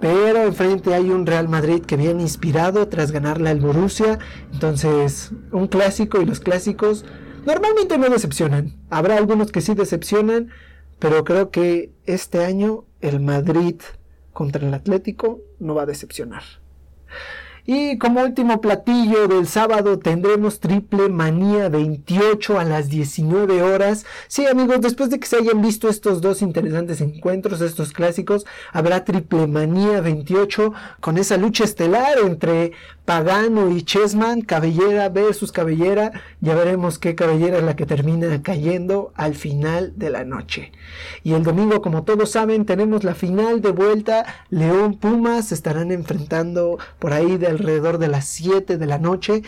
pero 0.01 0.43
enfrente 0.43 0.95
hay 0.95 1.11
un 1.11 1.27
Real 1.27 1.49
Madrid 1.49 1.83
que 1.83 1.97
viene 1.97 2.23
inspirado 2.23 2.89
tras 2.89 3.13
ganarle 3.13 3.51
al 3.51 3.61
Borussia. 3.61 4.19
Entonces, 4.53 5.33
un 5.53 5.67
clásico 5.69 6.21
y 6.21 6.27
los 6.27 6.41
clásicos 6.41 7.05
normalmente 7.47 7.99
no 7.99 8.09
decepcionan. 8.09 8.77
Habrá 8.91 9.17
algunos 9.17 9.53
que 9.53 9.61
sí 9.61 9.75
decepcionan, 9.75 10.51
pero 10.99 11.25
creo 11.25 11.51
que 11.51 11.93
este 12.07 12.45
año 12.45 12.85
el 13.01 13.21
Madrid 13.21 13.77
contra 14.33 14.67
el 14.67 14.75
Atlético 14.75 15.41
no 15.59 15.75
va 15.75 15.83
a 15.83 15.87
decepcionar. 15.87 16.43
Y 17.66 17.96
como 17.96 18.20
último 18.22 18.61
platillo 18.61 19.27
del 19.27 19.46
sábado 19.46 19.98
tendremos 19.98 20.61
Triple 20.61 21.09
Manía 21.09 21.70
28 21.70 22.59
a 22.59 22.64
las 22.64 22.90
19 22.90 23.62
horas. 23.62 24.05
Sí 24.29 24.46
amigos, 24.46 24.83
después 24.83 25.09
de 25.09 25.18
que 25.18 25.27
se 25.27 25.37
hayan 25.37 25.62
visto 25.62 25.88
estos 25.88 26.20
dos 26.20 26.42
interesantes 26.42 27.00
encuentros, 27.00 27.62
estos 27.62 27.92
clásicos, 27.92 28.44
habrá 28.70 29.07
Triple 29.07 29.46
Manía 29.46 30.03
28 30.03 30.74
con 31.00 31.16
esa 31.16 31.38
lucha 31.38 31.64
estelar 31.64 32.18
entre 32.22 32.72
Pagano 33.07 33.70
y 33.70 33.83
Chessman, 33.83 34.42
cabellera 34.42 35.09
versus 35.09 35.50
cabellera. 35.50 36.12
Ya 36.42 36.55
veremos 36.55 36.98
qué 36.98 37.14
cabellera 37.14 37.59
es 37.59 37.64
la 37.64 37.77
que 37.77 37.87
termina 37.87 38.42
cayendo 38.42 39.12
al 39.14 39.35
final 39.35 39.94
de 39.96 40.11
la 40.11 40.24
noche. 40.24 40.72
Y 41.22 41.33
el 41.33 41.42
domingo, 41.44 41.81
como 41.81 42.05
todos 42.05 42.31
saben, 42.31 42.66
tenemos 42.66 43.05
la 43.05 43.14
final 43.14 43.62
de 43.62 43.72
vuelta. 43.72 44.27
León 44.50 44.98
Pumas 44.98 45.50
estarán 45.50 45.92
enfrentando 45.92 46.79
por 46.98 47.14
ahí 47.14 47.38
de 47.38 47.54
alrededor 47.55 47.99
de 47.99 48.09
las 48.09 48.27
7 48.27 48.77
de 48.77 48.87
la 48.87 48.99
noche. 48.99 49.43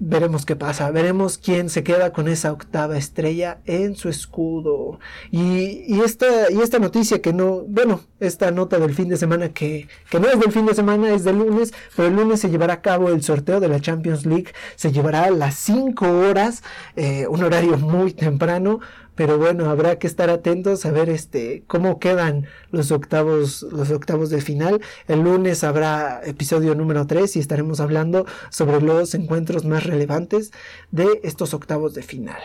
Veremos 0.00 0.44
qué 0.44 0.56
pasa, 0.56 0.90
veremos 0.90 1.38
quién 1.38 1.70
se 1.70 1.84
queda 1.84 2.12
con 2.12 2.26
esa 2.26 2.50
octava 2.50 2.98
estrella 2.98 3.60
en 3.64 3.94
su 3.94 4.08
escudo. 4.08 4.98
Y, 5.30 6.00
esta, 6.00 6.50
y 6.50 6.60
esta 6.60 6.80
noticia 6.80 7.22
que 7.22 7.32
no, 7.32 7.60
bueno, 7.68 8.00
esta 8.18 8.50
nota 8.50 8.80
del 8.80 8.92
fin 8.92 9.08
de 9.08 9.16
semana 9.16 9.50
que, 9.50 9.86
que 10.10 10.18
no 10.18 10.26
es 10.26 10.40
del 10.40 10.50
fin 10.50 10.66
de 10.66 10.74
semana, 10.74 11.14
es 11.14 11.22
del 11.22 11.38
lunes, 11.38 11.72
pero 11.94 12.08
el 12.08 12.16
lunes 12.16 12.40
se 12.40 12.50
llevará 12.50 12.74
a 12.74 12.82
cabo 12.82 13.08
el 13.08 13.22
sorteo 13.22 13.60
de 13.60 13.68
la 13.68 13.78
Champions 13.78 14.26
League, 14.26 14.48
se 14.74 14.90
llevará 14.90 15.26
a 15.26 15.30
las 15.30 15.54
5 15.54 16.06
horas, 16.10 16.64
eh, 16.96 17.28
un 17.28 17.44
horario 17.44 17.78
muy 17.78 18.12
temprano, 18.12 18.80
pero 19.14 19.38
bueno, 19.38 19.70
habrá 19.70 19.98
que 19.98 20.06
estar 20.06 20.30
atentos 20.30 20.84
a 20.86 20.90
ver 20.90 21.08
este 21.08 21.64
cómo 21.66 21.98
quedan 21.98 22.46
los 22.70 22.90
octavos, 22.90 23.62
los 23.70 23.90
octavos 23.90 24.30
de 24.30 24.40
final. 24.40 24.80
El 25.08 25.20
lunes 25.20 25.64
habrá 25.64 26.20
episodio 26.24 26.74
número 26.74 27.06
3 27.06 27.36
y 27.36 27.40
estaremos 27.40 27.80
hablando 27.80 28.26
sobre 28.50 28.80
los 28.80 29.14
encuentros 29.14 29.64
más 29.64 29.84
relevantes 29.84 30.52
de 30.90 31.20
estos 31.22 31.54
octavos 31.54 31.94
de 31.94 32.02
final. 32.02 32.40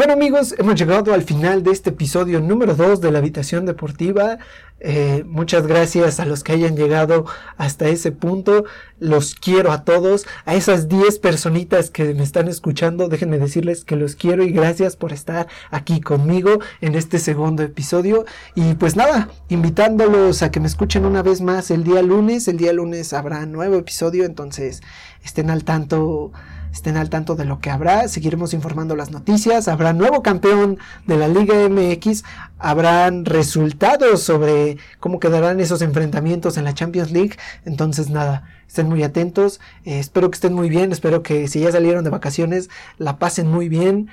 Bueno 0.00 0.14
amigos, 0.14 0.54
hemos 0.56 0.76
llegado 0.76 1.12
al 1.12 1.24
final 1.24 1.62
de 1.62 1.72
este 1.72 1.90
episodio 1.90 2.40
número 2.40 2.74
2 2.74 3.02
de 3.02 3.12
la 3.12 3.18
habitación 3.18 3.66
deportiva. 3.66 4.38
Eh, 4.80 5.24
muchas 5.26 5.66
gracias 5.66 6.20
a 6.20 6.24
los 6.24 6.42
que 6.42 6.52
hayan 6.52 6.74
llegado 6.74 7.26
hasta 7.58 7.86
ese 7.86 8.10
punto. 8.10 8.64
Los 8.98 9.34
quiero 9.34 9.72
a 9.72 9.84
todos. 9.84 10.24
A 10.46 10.54
esas 10.54 10.88
10 10.88 11.18
personitas 11.18 11.90
que 11.90 12.14
me 12.14 12.22
están 12.22 12.48
escuchando, 12.48 13.10
déjenme 13.10 13.36
decirles 13.36 13.84
que 13.84 13.94
los 13.94 14.16
quiero 14.16 14.42
y 14.42 14.52
gracias 14.52 14.96
por 14.96 15.12
estar 15.12 15.48
aquí 15.70 16.00
conmigo 16.00 16.60
en 16.80 16.94
este 16.94 17.18
segundo 17.18 17.62
episodio. 17.62 18.24
Y 18.54 18.72
pues 18.76 18.96
nada, 18.96 19.28
invitándolos 19.50 20.42
a 20.42 20.50
que 20.50 20.60
me 20.60 20.66
escuchen 20.66 21.04
una 21.04 21.22
vez 21.22 21.42
más 21.42 21.70
el 21.70 21.84
día 21.84 22.00
lunes. 22.00 22.48
El 22.48 22.56
día 22.56 22.72
lunes 22.72 23.12
habrá 23.12 23.44
nuevo 23.44 23.76
episodio, 23.76 24.24
entonces 24.24 24.80
estén 25.22 25.50
al 25.50 25.64
tanto 25.64 26.32
estén 26.72 26.96
al 26.96 27.10
tanto 27.10 27.36
de 27.36 27.44
lo 27.44 27.60
que 27.60 27.70
habrá, 27.70 28.08
seguiremos 28.08 28.54
informando 28.54 28.96
las 28.96 29.10
noticias, 29.10 29.68
habrá 29.68 29.92
nuevo 29.92 30.22
campeón 30.22 30.78
de 31.06 31.16
la 31.16 31.28
Liga 31.28 31.68
MX, 31.68 32.24
habrán 32.58 33.24
resultados 33.24 34.22
sobre 34.22 34.78
cómo 34.98 35.20
quedarán 35.20 35.60
esos 35.60 35.82
enfrentamientos 35.82 36.56
en 36.56 36.64
la 36.64 36.74
Champions 36.74 37.10
League, 37.10 37.36
entonces 37.64 38.10
nada, 38.10 38.44
estén 38.66 38.88
muy 38.88 39.02
atentos, 39.02 39.60
eh, 39.84 39.98
espero 39.98 40.30
que 40.30 40.36
estén 40.36 40.54
muy 40.54 40.68
bien, 40.68 40.92
espero 40.92 41.22
que 41.22 41.48
si 41.48 41.60
ya 41.60 41.72
salieron 41.72 42.04
de 42.04 42.10
vacaciones 42.10 42.70
la 42.98 43.18
pasen 43.18 43.48
muy 43.48 43.68
bien. 43.68 44.08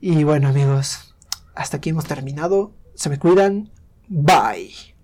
Y 0.00 0.24
bueno 0.24 0.48
amigos, 0.48 1.14
hasta 1.54 1.78
aquí 1.78 1.90
hemos 1.90 2.06
terminado, 2.06 2.72
se 2.94 3.10
me 3.10 3.18
cuidan, 3.18 3.70
bye. 4.08 4.97